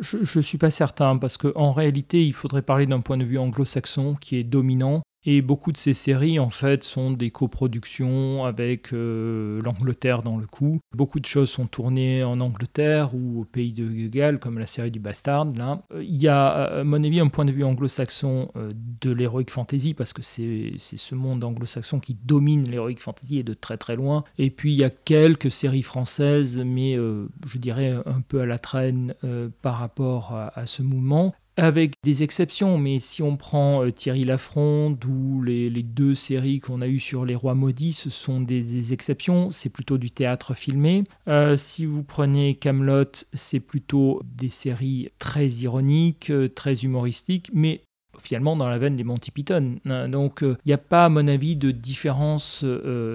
Je 0.00 0.18
ne 0.18 0.42
suis 0.42 0.58
pas 0.58 0.70
certain, 0.70 1.16
parce 1.16 1.38
qu'en 1.38 1.72
réalité, 1.72 2.24
il 2.24 2.32
faudrait 2.32 2.62
parler 2.62 2.86
d'un 2.86 3.00
point 3.00 3.16
de 3.16 3.24
vue 3.24 3.38
anglo-saxon 3.38 4.14
qui 4.20 4.36
est 4.36 4.44
dominant 4.44 5.02
et 5.24 5.42
beaucoup 5.42 5.72
de 5.72 5.76
ces 5.76 5.94
séries, 5.94 6.38
en 6.38 6.50
fait, 6.50 6.84
sont 6.84 7.10
des 7.10 7.30
coproductions 7.30 8.44
avec 8.44 8.92
euh, 8.92 9.60
l'Angleterre 9.62 10.22
dans 10.22 10.36
le 10.36 10.46
coup. 10.46 10.78
Beaucoup 10.96 11.18
de 11.18 11.26
choses 11.26 11.50
sont 11.50 11.66
tournées 11.66 12.22
en 12.22 12.40
Angleterre 12.40 13.14
ou 13.14 13.40
au 13.40 13.44
pays 13.44 13.72
de 13.72 14.06
Galles, 14.08 14.38
comme 14.38 14.58
la 14.58 14.66
série 14.66 14.90
du 14.90 15.00
Bastard. 15.00 15.46
Là. 15.56 15.82
Euh, 15.92 16.02
il 16.02 16.16
y 16.16 16.28
a, 16.28 16.48
à 16.48 16.84
mon 16.84 17.02
avis, 17.02 17.20
un 17.20 17.28
point 17.28 17.44
de 17.44 17.52
vue 17.52 17.64
anglo-saxon 17.64 18.50
euh, 18.56 18.70
de 19.00 19.10
l'heroic 19.10 19.50
fantasy, 19.50 19.92
parce 19.92 20.12
que 20.12 20.22
c'est 20.22 20.72
ce 20.78 21.14
monde 21.14 21.42
anglo-saxon 21.42 21.98
qui 21.98 22.14
domine 22.14 22.70
l'heroic 22.70 22.96
fantasy 22.98 23.38
et 23.38 23.42
de 23.42 23.54
très 23.54 23.76
très 23.76 23.96
loin. 23.96 24.24
Et 24.38 24.50
puis, 24.50 24.72
il 24.72 24.78
y 24.78 24.84
a 24.84 24.90
quelques 24.90 25.50
séries 25.50 25.82
françaises, 25.82 26.62
mais 26.64 26.94
je 26.94 27.58
dirais 27.58 27.94
un 28.06 28.20
peu 28.20 28.40
à 28.40 28.46
la 28.46 28.58
traîne 28.58 29.14
par 29.62 29.78
rapport 29.78 30.34
à 30.34 30.66
ce 30.66 30.82
mouvement 30.82 31.34
avec 31.58 31.94
des 32.04 32.22
exceptions, 32.22 32.78
mais 32.78 33.00
si 33.00 33.22
on 33.22 33.36
prend 33.36 33.84
euh, 33.84 33.90
Thierry 33.90 34.24
Lafronde 34.24 35.04
ou 35.04 35.42
les, 35.42 35.68
deux 35.82 36.14
séries 36.14 36.60
qu'on 36.60 36.80
a 36.80 36.86
eues 36.86 37.00
sur 37.00 37.24
les 37.24 37.34
rois 37.34 37.54
maudits, 37.54 37.92
ce 37.92 38.10
sont 38.10 38.40
des, 38.40 38.92
exceptions, 38.92 39.50
c'est 39.50 39.68
plutôt 39.68 39.98
du 39.98 40.10
théâtre 40.12 40.54
filmé. 40.54 41.02
Euh, 41.26 41.56
si 41.56 41.84
vous 41.84 42.04
prenez 42.04 42.54
Camelot, 42.54 43.26
c'est 43.32 43.60
plutôt 43.60 44.22
des 44.24 44.48
séries 44.48 45.10
très 45.18 45.48
ironiques, 45.48 46.30
euh, 46.30 46.48
très 46.48 46.84
humoristiques, 46.84 47.50
mais 47.52 47.82
finalement 48.20 48.56
dans 48.56 48.68
la 48.68 48.78
veine 48.78 48.94
des 48.94 49.04
Monty 49.04 49.32
Python. 49.32 49.76
Hein. 49.84 50.08
Donc 50.08 50.40
il 50.42 50.56
n'y 50.66 50.72
a 50.72 50.78
pas, 50.78 51.06
à 51.06 51.08
mon 51.08 51.26
avis, 51.26 51.56
de 51.56 51.72
différence 51.72 52.64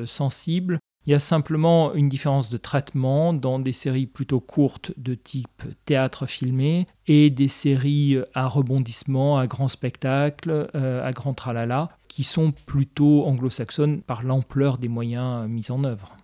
sensible. 0.06 0.80
Il 1.06 1.12
y 1.12 1.14
a 1.14 1.20
simplement 1.20 1.94
une 1.94 2.08
différence 2.08 2.50
de 2.50 2.56
traitement 2.56 3.34
dans 3.34 3.60
des 3.60 3.74
séries 3.74 4.06
plutôt 4.06 4.40
courtes 4.40 4.94
de 4.98 5.16
type 5.16 5.64
théâtre 5.84 6.26
filmé 6.26 6.88
et 7.08 7.30
des 7.30 7.50
séries 7.50 8.18
à 8.34 8.48
rebondissement, 8.48 9.38
à 9.38 9.46
grand 9.46 9.68
spectacle, 9.68 10.70
euh, 10.76 11.06
à 11.06 11.12
grand 11.12 11.34
tralala, 11.34 11.90
qui 12.08 12.24
sont 12.24 12.54
plutôt 12.66 13.26
anglo-saxonnes 13.26 14.02
par 14.02 14.24
l'ampleur 14.24 14.78
des 14.78 14.88
moyens 14.88 15.50
mis 15.50 15.72
en 15.72 15.84
œuvre. 15.84 16.16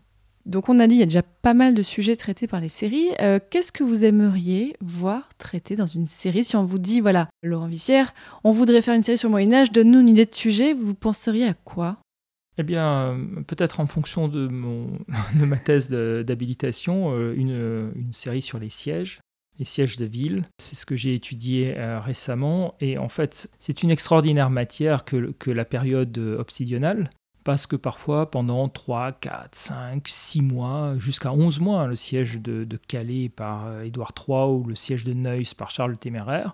Donc 0.45 0.69
on 0.69 0.79
a 0.79 0.87
dit 0.87 0.95
il 0.95 0.99
y 0.99 1.03
a 1.03 1.07
déjà 1.07 1.23
pas 1.23 1.53
mal 1.53 1.73
de 1.73 1.83
sujets 1.83 2.15
traités 2.15 2.47
par 2.47 2.61
les 2.61 2.69
séries. 2.69 3.09
Euh, 3.19 3.39
qu'est-ce 3.49 3.73
que 3.73 3.83
vous 3.83 4.05
aimeriez 4.05 4.77
voir 4.79 5.27
traité 5.37 5.75
dans 5.75 5.87
une 5.87 6.07
série? 6.07 6.45
Si 6.45 6.55
on 6.55 6.63
vous 6.63 6.79
dit, 6.79 7.01
voilà, 7.01 7.27
Laurent 7.43 7.67
Vissière, 7.67 8.13
on 8.45 8.51
voudrait 8.51 8.81
faire 8.81 8.95
une 8.95 9.03
série 9.03 9.17
sur 9.17 9.27
le 9.27 9.31
Moyen 9.31 9.51
Âge, 9.51 9.73
donne-nous 9.73 9.99
une 9.99 10.09
idée 10.09 10.25
de 10.25 10.33
sujet, 10.33 10.73
vous 10.73 10.95
penseriez 10.95 11.47
à 11.47 11.53
quoi? 11.53 11.97
Eh 12.57 12.63
bien, 12.63 13.17
peut-être 13.47 13.79
en 13.79 13.87
fonction 13.87 14.27
de, 14.27 14.47
mon, 14.47 14.99
de 15.39 15.45
ma 15.45 15.57
thèse 15.57 15.89
d'habilitation, 15.89 17.13
euh, 17.13 17.33
une, 17.35 17.91
une, 17.95 18.13
série 18.13 18.41
sur 18.41 18.59
les 18.59 18.69
sièges, 18.69 19.21
les 19.59 19.65
sièges 19.65 19.97
de 19.97 20.05
ville. 20.05 20.43
C'est 20.57 20.75
ce 20.75 20.85
que 20.85 20.95
j'ai 20.95 21.13
étudié 21.13 21.77
euh, 21.77 21.99
récemment. 21.99 22.75
Et 22.79 22.97
en 22.97 23.09
fait, 23.09 23.49
c'est 23.59 23.83
une 23.83 23.91
extraordinaire 23.91 24.49
matière 24.49 25.05
que, 25.05 25.31
que 25.39 25.51
la 25.51 25.65
période 25.65 26.17
obsidionale, 26.17 27.09
parce 27.43 27.67
que 27.67 27.75
parfois, 27.75 28.29
pendant 28.29 28.69
3, 28.69 29.13
4, 29.13 29.55
5, 29.55 30.07
6 30.07 30.41
mois, 30.41 30.95
jusqu'à 30.97 31.31
11 31.31 31.59
mois, 31.59 31.87
le 31.87 31.95
siège 31.95 32.39
de, 32.39 32.63
de, 32.63 32.77
Calais 32.77 33.29
par 33.29 33.67
euh, 33.67 33.81
Édouard 33.81 34.13
III 34.15 34.51
ou 34.51 34.63
le 34.65 34.75
siège 34.75 35.03
de 35.03 35.13
Neuss 35.13 35.53
par 35.53 35.71
Charles 35.71 35.91
le 35.91 35.97
Téméraire, 35.97 36.53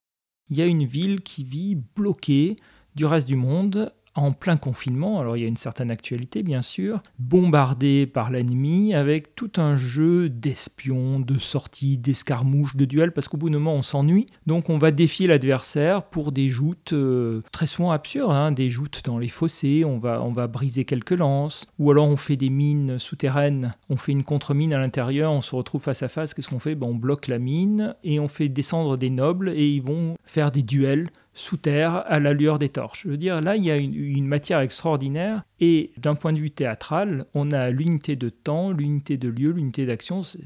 il 0.49 0.57
y 0.57 0.61
a 0.61 0.65
une 0.65 0.85
ville 0.85 1.21
qui 1.21 1.43
vit 1.43 1.75
bloquée 1.75 2.55
du 2.95 3.05
reste 3.05 3.27
du 3.27 3.35
monde 3.35 3.91
en 4.15 4.31
plein 4.31 4.57
confinement, 4.57 5.19
alors 5.19 5.37
il 5.37 5.41
y 5.41 5.45
a 5.45 5.47
une 5.47 5.57
certaine 5.57 5.91
actualité 5.91 6.41
bien 6.41 6.61
sûr, 6.61 7.01
bombardé 7.19 8.07
par 8.07 8.29
l'ennemi 8.29 8.93
avec 8.93 9.35
tout 9.35 9.51
un 9.57 9.75
jeu 9.75 10.29
d'espions, 10.29 11.19
de 11.19 11.37
sorties, 11.37 11.97
d'escarmouches, 11.97 12.75
de 12.75 12.85
duels, 12.85 13.11
parce 13.11 13.27
qu'au 13.27 13.37
bout 13.37 13.49
d'un 13.49 13.59
moment 13.59 13.75
on 13.75 13.81
s'ennuie, 13.81 14.25
donc 14.47 14.69
on 14.69 14.77
va 14.77 14.91
défier 14.91 15.27
l'adversaire 15.27 16.03
pour 16.03 16.31
des 16.31 16.47
joutes 16.47 16.93
euh, 16.93 17.41
très 17.51 17.67
souvent 17.67 17.91
absurdes, 17.91 18.31
hein, 18.31 18.51
des 18.51 18.69
joutes 18.69 19.01
dans 19.05 19.17
les 19.17 19.27
fossés, 19.27 19.83
on 19.85 19.97
va, 19.97 20.21
on 20.21 20.31
va 20.31 20.47
briser 20.47 20.85
quelques 20.85 21.11
lances, 21.11 21.65
ou 21.77 21.91
alors 21.91 22.07
on 22.07 22.15
fait 22.15 22.37
des 22.37 22.49
mines 22.49 22.97
souterraines, 22.99 23.73
on 23.89 23.97
fait 23.97 24.13
une 24.13 24.23
contre-mine 24.23 24.73
à 24.73 24.79
l'intérieur, 24.79 25.31
on 25.31 25.41
se 25.41 25.55
retrouve 25.55 25.81
face 25.81 26.03
à 26.03 26.07
face, 26.07 26.33
qu'est-ce 26.33 26.49
qu'on 26.49 26.59
fait? 26.59 26.75
Ben, 26.75 26.87
On 26.87 26.95
bloque 26.95 27.27
la 27.27 27.39
mine 27.39 27.95
et 28.03 28.19
on 28.19 28.27
fait 28.27 28.49
descendre 28.49 28.97
des 28.97 29.09
nobles 29.09 29.49
et 29.49 29.67
ils 29.67 29.81
vont 29.81 30.15
faire 30.23 30.51
des 30.51 30.63
duels 30.63 31.07
sous 31.35 31.57
terre 31.57 32.03
à 32.07 32.19
la 32.19 32.33
lueur 32.33 32.57
des 32.57 32.69
torches. 32.69 33.03
Je 33.03 33.09
veux 33.09 33.17
dire, 33.17 33.41
là, 33.41 33.57
il 33.57 33.63
y 33.63 33.69
a 33.69 33.75
une, 33.75 34.25
matière 34.25 34.61
extraordinaire 34.61 35.43
et 35.59 35.91
d'un 35.97 36.15
point 36.15 36.33
de 36.33 36.39
vue 36.39 36.49
théâtral, 36.49 37.25
on 37.35 37.51
a 37.51 37.69
l'unité 37.69 38.15
de 38.15 38.29
temps, 38.29 38.71
l'unité 38.71 39.17
de 39.17 39.29
lieu, 39.29 39.51
l'unité 39.51 39.85
d'action. 39.85 40.23
Ce 40.23 40.39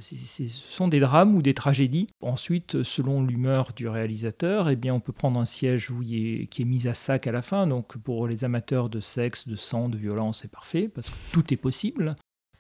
sont 0.48 0.88
des 0.88 1.00
drames 1.00 1.36
ou 1.36 1.42
des 1.42 1.54
tragédies. 1.54 2.08
Ensuite, 2.22 2.84
selon 2.84 3.24
l'humeur 3.24 3.70
du 3.76 3.88
réalisateur, 3.88 4.70
eh 4.70 4.76
bien, 4.76 4.94
on 4.94 5.00
peut 5.00 5.14
prendre 5.14 5.40
un 5.40 5.46
siège 5.46 5.92
qui 6.50 6.62
est 6.62 6.66
mis 6.66 6.88
à 6.88 6.94
sac 6.94 7.28
à 7.28 7.32
la 7.32 7.44
fin. 7.44 7.68
Donc, 7.68 7.96
pour 7.98 8.28
les 8.28 8.44
amateurs 8.44 8.90
de 8.90 9.00
sexe, 9.00 9.48
de 9.48 9.56
sang, 9.56 9.88
de 9.88 9.98
violence, 9.98 10.40
c'est 10.42 10.52
parfait 10.52 10.88
parce 10.88 11.10
que 11.10 11.16
tout 11.32 11.54
est 11.54 11.58
possible. 11.58 12.16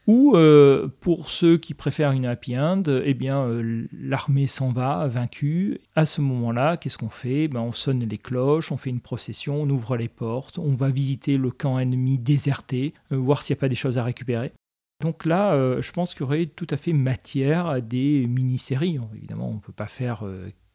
Ou 0.10 0.36
euh, 0.36 0.88
pour 1.02 1.30
ceux 1.30 1.60
qui 1.60 1.76
préfèrent 1.76 2.14
une 2.14 2.26
happy 2.26 2.58
end, 2.58 2.82
eh 2.88 3.14
bien 3.14 3.44
euh, 3.44 3.86
l'armée 3.94 4.48
s'en 4.48 4.72
va, 4.72 5.06
vaincue. 5.08 5.82
À 5.96 6.08
ce 6.08 6.20
moment-là, 6.22 6.78
qu'est-ce 6.78 6.98
qu'on 6.98 7.12
fait? 7.12 7.48
Ben, 7.48 7.60
On 7.60 7.72
sonne 7.72 8.00
les 8.00 8.18
cloches, 8.18 8.72
on 8.72 8.78
fait 8.78 8.90
une 8.90 9.02
procession, 9.02 9.62
on 9.62 9.70
ouvre 9.70 9.98
les 9.98 10.08
portes, 10.08 10.58
on 10.58 10.74
va 10.74 10.90
visiter 10.90 11.38
le 11.38 11.52
camp 11.52 11.78
ennemi 11.78 12.18
déserté, 12.18 12.96
euh, 13.12 13.18
voir 13.18 13.44
s'il 13.44 13.54
n'y 13.54 13.60
a 13.60 13.62
pas 13.62 13.70
des 13.70 13.76
choses 13.76 14.00
à 14.00 14.04
récupérer. 14.04 14.52
Donc 15.00 15.28
là, 15.28 15.80
je 15.80 15.92
pense 15.92 16.14
qu'il 16.14 16.22
y 16.22 16.24
aurait 16.24 16.46
tout 16.48 16.68
à 16.72 16.76
fait 16.76 16.92
matière 16.92 17.68
à 17.68 17.80
des 17.80 18.26
mini-séries. 18.28 19.00
Évidemment, 19.16 19.50
on 19.50 19.54
ne 19.54 19.60
peut 19.60 19.72
pas 19.72 19.88
faire 19.88 20.26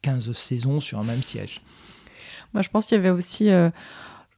15 0.01 0.31
saisons 0.31 0.79
sur 0.79 0.97
un 0.97 1.03
même 1.03 1.21
siège. 1.21 1.61
Moi, 2.53 2.63
je 2.63 2.69
pense 2.69 2.87
qu'il 2.87 2.95
y 2.95 2.99
avait 2.99 3.11
aussi 3.11 3.51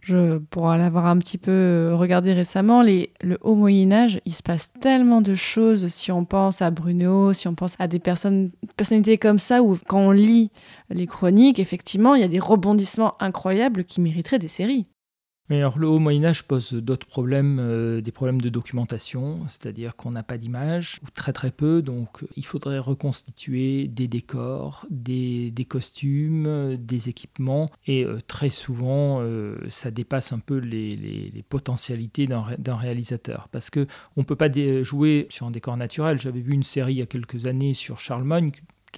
je, 0.08 0.38
pour 0.38 0.68
l'avoir 0.70 1.06
un 1.06 1.18
petit 1.18 1.38
peu 1.38 1.52
euh, 1.52 1.96
regardé 1.96 2.32
récemment, 2.32 2.82
le 2.82 3.38
haut 3.42 3.56
Moyen 3.56 3.92
Âge, 3.92 4.22
il 4.26 4.34
se 4.34 4.42
passe 4.42 4.72
tellement 4.80 5.22
de 5.22 5.36
choses 5.36 5.88
si 5.90 6.12
on 6.12 6.24
pense 6.24 6.62
à 6.62 6.72
Bruno, 6.72 7.34
si 7.34 7.48
on 7.48 7.56
pense 7.56 7.76
à 7.78 7.88
des 7.88 8.00
personnalités 8.00 9.18
comme 9.18 9.40
ça, 9.40 9.62
ou 9.62 9.78
quand 9.88 10.00
on 10.00 10.12
lit 10.12 10.50
les 10.90 11.08
chroniques, 11.08 11.60
effectivement, 11.60 12.16
il 12.16 12.22
y 12.22 12.26
a 12.26 12.30
des 12.30 12.40
rebondissements 12.40 13.22
incroyables 13.22 13.84
qui 13.84 14.00
mériteraient 14.00 14.40
des 14.40 14.48
séries. 14.48 14.88
Alors 15.50 15.80
le 15.80 15.88
haut 15.88 16.00
Moyen 16.00 16.26
Âge 16.26 16.44
pose 16.44 16.74
d'autres 16.74 17.08
problèmes, 17.08 17.58
euh, 17.62 18.02
des 18.02 18.12
problèmes 18.12 18.42
de 18.42 18.50
documentation, 18.50 19.48
c'est-à-dire 19.48 19.96
qu'on 19.96 20.10
n'a 20.10 20.24
pas 20.24 20.38
d'images, 20.38 21.00
ou 21.04 21.10
très 21.10 21.32
très 21.32 21.52
peu, 21.52 21.82
donc 21.82 22.26
il 22.36 22.46
faudrait 22.46 22.80
reconstituer 22.80 23.88
des 23.88 24.10
décors, 24.10 24.86
des, 24.90 25.54
costumes, 25.70 26.76
des 26.76 27.08
équipements, 27.08 27.70
et 27.86 28.04
euh, 28.04 28.18
très 28.28 28.50
souvent 28.50 29.22
euh, 29.22 29.58
ça 29.70 29.90
dépasse 29.90 30.34
un 30.34 30.40
peu 30.40 30.58
les, 30.58 30.98
les 30.98 31.44
potentialités 31.44 32.28
d'un 32.28 32.76
réalisateur, 32.76 33.48
parce 33.50 33.70
qu'on 33.70 33.86
ne 34.18 34.24
peut 34.24 34.36
pas 34.36 34.52
jouer 34.84 35.28
sur 35.30 35.48
un 35.48 35.52
décor 35.52 35.78
naturel. 35.78 36.20
J'avais 36.20 36.42
vu 36.42 36.52
une 36.52 36.64
série 36.64 36.96
il 36.96 36.98
y 36.98 37.02
a 37.02 37.06
quelques 37.06 37.46
années 37.46 37.74
sur 37.74 38.02
Charlemagne, 38.02 38.52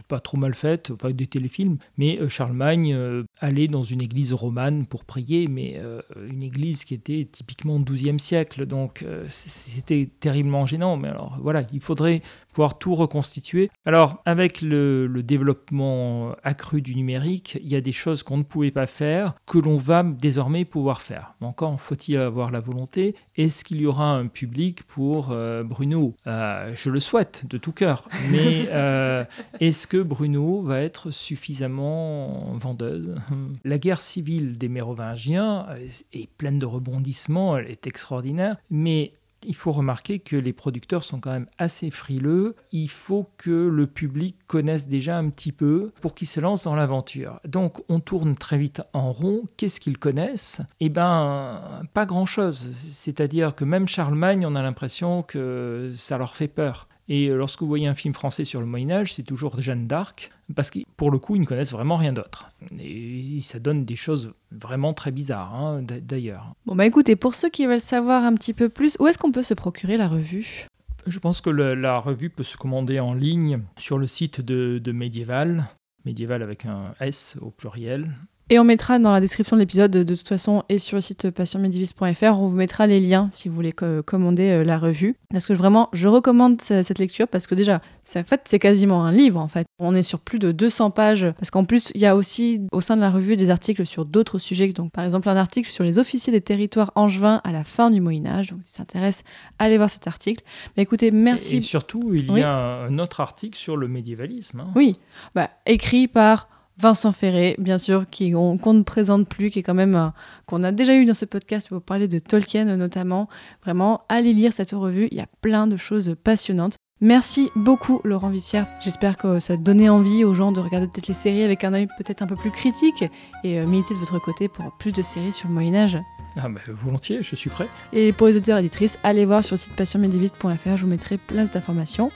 pas 0.08 0.20
trop 0.20 0.38
mal 0.38 0.54
faite, 0.54 0.94
pas 0.94 1.12
des 1.12 1.28
téléfilms, 1.28 1.78
mais 1.98 2.20
euh, 2.20 2.30
Charlemagne 2.30 2.94
euh, 2.94 3.24
allait 3.40 3.68
dans 3.68 3.84
une 3.84 4.02
église 4.02 4.34
romane 4.34 4.86
pour 4.86 5.04
prier, 5.04 5.48
mais 5.48 5.76
euh, 5.78 6.02
une 6.30 6.44
église 6.44 6.84
qui 6.84 6.94
était 6.94 7.28
typiquement 7.32 7.80
12e 7.80 8.20
siècle, 8.20 8.66
donc 8.66 9.06
c'était 9.28 10.10
terriblement 10.20 10.66
gênant. 10.66 10.98
Mais 10.98 11.10
alors 11.10 11.38
voilà, 11.42 11.64
il 11.74 11.80
faudrait 11.80 12.22
pouvoir 12.54 12.78
tout 12.78 12.96
reconstituer. 12.96 13.70
Alors 13.86 14.22
avec 14.26 14.62
le, 14.62 15.08
le 15.08 15.24
développement 15.24 16.36
accru 16.44 16.82
du 16.82 16.96
numérique, 16.96 17.58
il 17.62 17.70
y 17.70 17.76
a 17.76 17.82
des 17.82 17.92
choses 17.92 18.24
qu'on 18.24 18.38
ne 18.38 18.44
pouvait 18.44 18.72
pas 18.72 18.88
faire 18.88 19.34
que 19.46 19.58
l'on 19.58 19.78
va 19.78 20.04
désormais 20.04 20.66
pouvoir 20.66 21.02
faire. 21.02 21.36
Encore 21.42 21.80
faut-il 21.80 22.18
avoir 22.20 22.52
la 22.52 22.60
volonté? 22.60 23.16
Est-ce 23.36 23.64
qu'il 23.64 23.82
y 23.82 23.86
aura 23.86 24.12
un 24.12 24.28
public 24.28 24.84
pour 24.84 25.36
Bruno? 25.66 26.16
Je 26.26 26.90
le 26.90 27.00
souhaite 27.00 27.46
de 27.48 27.58
tout 27.58 27.72
cœur, 27.72 28.08
mais 28.32 28.68
est-ce 29.60 29.88
que 29.88 30.02
Bruno 30.02 30.62
va 30.62 30.82
être 30.82 31.12
suffisamment 31.12 32.54
vendeuse? 32.54 33.16
La 33.64 33.78
guerre 33.78 34.02
civile 34.02 34.58
des 34.58 34.70
Mérovingiens 34.70 35.68
est 36.14 36.30
pleine 36.38 36.58
de 36.58 36.66
rebondissements, 36.66 37.58
elle 37.58 37.70
est 37.70 37.88
extraordinaire, 37.88 38.58
mais 38.70 39.14
il 39.44 39.56
faut 39.56 39.72
remarquer 39.72 40.20
que 40.20 40.36
les 40.36 40.54
producteurs 40.54 41.04
sont 41.04 41.20
quand 41.20 41.32
même 41.32 41.48
assez 41.58 41.92
frileux. 41.92 42.56
Il 42.72 42.90
faut 42.90 43.30
que 43.38 43.68
le 43.68 43.88
public 43.88 44.38
connaisse 44.48 44.88
déjà 44.88 45.18
un 45.18 45.30
petit 45.30 45.52
peu 45.52 45.92
pour 46.02 46.16
qu'il 46.16 46.28
se 46.28 46.40
lance 46.40 46.64
dans 46.64 46.76
l'aventure. 46.76 47.40
Donc 47.46 47.84
on 47.90 48.00
tourne 48.00 48.36
très 48.36 48.58
vite 48.58 48.82
en 48.94 49.12
rond. 49.12 49.44
Qu'est-ce 49.58 49.80
qu'ils 49.80 49.98
connaissent? 49.98 50.62
Eh 50.80 50.90
bien, 50.90 51.62
pas 51.94 52.06
grand-chose. 52.06 52.72
C'est-à-dire 52.74 53.56
que 53.56 53.66
même 53.66 53.88
Charlemagne, 53.88 54.46
on 54.46 54.56
a 54.56 54.62
l'impression 54.62 55.24
que 55.24 55.92
ça 55.96 56.18
leur 56.18 56.36
fait 56.36 56.48
peur. 56.48 56.88
Et 57.12 57.30
lorsque 57.30 57.62
vous 57.62 57.68
voyez 57.68 57.88
un 57.88 57.96
film 57.96 58.14
français 58.14 58.46
sur 58.46 58.60
le 58.60 58.68
Moyen 58.68 58.92
Âge, 58.92 59.16
c'est 59.16 59.24
toujours 59.24 59.60
Jeanne 59.60 59.88
d'Arc, 59.88 60.30
parce 60.56 60.70
que 60.70 60.80
pour 60.96 61.10
le 61.10 61.18
coup, 61.18 61.36
ils 61.36 61.42
ne 61.42 61.46
connaissent 61.46 61.72
vraiment 61.72 61.98
rien 61.98 62.14
d'autre. 62.14 62.52
Et 62.80 63.40
ça 63.42 63.60
donne 63.60 63.84
des 63.84 63.96
choses 63.96 64.34
vraiment 64.52 64.94
très 64.94 65.12
bizarres, 65.12 65.56
hein, 65.56 65.82
d'ailleurs. 65.82 66.54
Bon 66.68 66.76
bah 66.76 66.86
écoutez, 66.86 67.16
pour 67.16 67.34
ceux 67.34 67.50
qui 67.50 67.66
veulent 67.66 67.82
savoir 67.82 68.24
un 68.24 68.36
petit 68.36 68.54
peu 68.54 68.70
plus, 68.70 68.96
où 69.00 69.08
est-ce 69.08 69.18
qu'on 69.18 69.32
peut 69.32 69.42
se 69.42 69.56
procurer 69.56 69.98
la 69.98 70.08
revue? 70.08 70.68
Je 71.08 71.18
pense 71.18 71.42
que 71.42 71.50
la 71.50 71.98
revue 71.98 72.30
peut 72.30 72.44
se 72.44 72.58
commander 72.58 73.00
en 73.00 73.16
ligne 73.16 73.62
sur 73.78 73.98
le 73.98 74.06
site 74.06 74.42
de, 74.42 74.78
de 74.78 74.92
Médiéval, 74.92 75.66
Médiéval 76.06 76.44
avec 76.44 76.66
un 76.66 76.94
S 77.00 77.38
au 77.42 77.50
pluriel, 77.50 78.12
et 78.50 78.58
on 78.60 78.64
mettra 78.64 78.98
dans 79.00 79.12
la 79.12 79.22
description 79.22 79.56
de 79.56 79.62
l'épisode, 79.62 79.92
de, 79.92 80.16
toute 80.16 80.28
façon, 80.28 80.64
et 80.70 80.80
sur 80.80 80.98
le 80.98 81.02
site 81.02 81.30
patientmedivis.fr, 81.30 82.24
on 82.24 82.48
vous 82.48 82.56
mettra 82.56 82.88
les 82.88 83.00
liens 83.00 83.30
si 83.32 83.48
vous 83.48 83.56
voulez 83.56 83.72
commander 83.72 84.50
euh, 84.50 84.64
la 84.64 84.78
revue. 84.78 85.16
Parce 85.32 85.46
que 85.46 85.54
vraiment, 85.54 85.90
je 85.94 86.08
recommande 86.08 86.60
cette 86.62 86.98
lecture 86.98 87.28
parce 87.28 87.46
que 87.46 87.54
déjà, 87.54 87.82
en 88.16 88.24
fait, 88.24 88.42
c'est 88.46 88.58
quasiment 88.60 89.06
un 89.06 89.12
livre 89.12 89.40
en 89.40 89.48
fait. 89.48 89.68
On 89.80 89.94
est 89.94 90.04
sur 90.04 90.20
plus 90.20 90.40
de 90.40 90.52
200 90.52 90.90
pages 90.92 91.28
parce 91.38 91.52
qu'en 91.52 91.64
plus, 91.64 91.92
il 91.94 92.02
y 92.02 92.08
a 92.08 92.16
aussi 92.16 92.62
au 92.72 92.82
sein 92.82 92.96
de 92.96 93.02
la 93.02 93.12
revue 93.12 93.36
des 93.36 93.52
articles 93.52 93.86
sur 93.86 94.06
d'autres 94.06 94.40
sujets. 94.40 94.70
Donc, 94.70 94.92
par 94.92 95.06
exemple, 95.06 95.30
un 95.30 95.38
article 95.38 95.70
sur 95.70 95.84
les 95.84 96.00
officiers 96.00 96.34
des 96.34 96.42
territoires 96.42 96.92
angevins 96.96 97.42
à 97.44 97.52
la 97.52 97.64
fin 97.64 97.92
du 97.92 98.02
Moyen 98.02 98.26
Âge. 98.26 98.52
Donc, 98.52 98.60
si 98.64 98.74
ça 98.74 98.84
intéresse, 98.84 99.24
allez 99.60 99.78
voir 99.78 99.90
cet 99.90 100.08
article. 100.08 100.44
Mais 100.76 100.84
écoutez, 100.84 101.12
merci. 101.12 101.58
Et, 101.58 101.62
surtout, 101.62 102.14
il 102.14 102.32
y 102.32 102.42
a 102.42 102.56
un 102.56 102.98
autre 102.98 103.20
article 103.20 103.58
sur 103.58 103.78
le 103.78 103.88
médiévalisme. 103.88 104.62
Hein. 104.62 104.72
Oui, 104.76 104.96
bah, 105.36 105.52
écrit 105.66 106.08
par 106.08 106.48
Vincent 106.80 107.12
Ferré, 107.12 107.56
bien 107.60 107.78
sûr, 107.78 108.06
qu'on 108.10 108.74
ne 108.74 108.84
présente 108.84 109.28
plus, 109.28 109.50
qui 109.50 109.60
est 109.60 109.64
quand 109.64 109.74
même 109.74 110.14
qu'on 110.46 110.64
a 110.64 110.72
déjà 110.72 110.96
eu 110.96 111.04
dans 111.04 111.14
ce 111.14 111.26
podcast 111.26 111.68
pour 111.68 111.82
parler 111.82 112.08
de 112.08 112.20
Tolkien 112.20 112.78
notamment. 112.78 113.28
Vraiment, 113.64 114.02
allez 114.08 114.34
lire 114.34 114.54
cette 114.54 114.72
revue, 114.72 115.10
il 115.12 115.18
y 115.18 115.22
a 115.22 115.28
plein 115.42 115.68
de 115.68 115.76
choses 115.76 116.16
passionnantes. 116.24 116.78
Merci 117.02 117.50
beaucoup 117.56 118.02
Laurent 118.04 118.30
Vissière. 118.30 118.68
J'espère 118.82 119.18
que 119.18 119.40
ça 119.40 119.54
a 119.54 119.58
donné 119.58 119.90
envie 119.90 120.24
aux 120.24 120.34
gens 120.34 120.52
de 120.52 120.60
regarder 120.60 120.88
peut-être 120.88 121.08
les 121.08 121.14
séries 121.14 121.44
avec 121.44 121.64
un 121.64 121.74
œil 121.74 121.88
peut-être 121.98 122.22
un 122.22 122.28
peu 122.28 122.36
plus 122.36 122.52
critique 122.52 123.06
et 123.44 123.60
euh, 123.60 123.66
militer 123.66 123.94
de 123.94 124.00
votre 124.00 124.20
côté 124.20 124.50
pour 124.50 124.78
plus 124.78 124.92
de 124.92 125.02
séries 125.02 125.32
sur 125.32 125.48
le 125.48 125.54
Moyen 125.54 125.76
Âge. 125.76 125.98
Ah 126.36 126.50
bah, 126.50 126.60
volontiers, 126.68 127.24
je 127.24 127.36
suis 127.36 127.50
prêt. 127.50 127.68
Et 127.94 128.12
pour 128.12 128.28
les 128.28 128.36
auditeurs 128.36 128.58
et 128.58 128.62
éditrices, 128.62 129.00
allez 129.04 129.26
voir 129.26 129.44
sur 129.44 129.54
le 129.54 129.60
site 129.60 129.76
passionmédiéviste.fr, 129.76 130.78
je 130.78 130.82
vous 130.82 130.90
mettrai 130.90 131.18
plein 131.18 131.46
d'informations. 131.46 132.12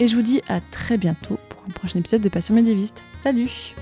Et 0.00 0.06
je 0.06 0.16
vous 0.16 0.22
dis 0.22 0.42
à 0.48 0.60
très 0.60 0.98
bientôt 0.98 1.38
pour 1.48 1.62
un 1.66 1.72
prochain 1.72 1.98
épisode 1.98 2.20
de 2.20 2.28
Passion 2.28 2.54
Médiéviste. 2.54 3.02
Salut 3.18 3.74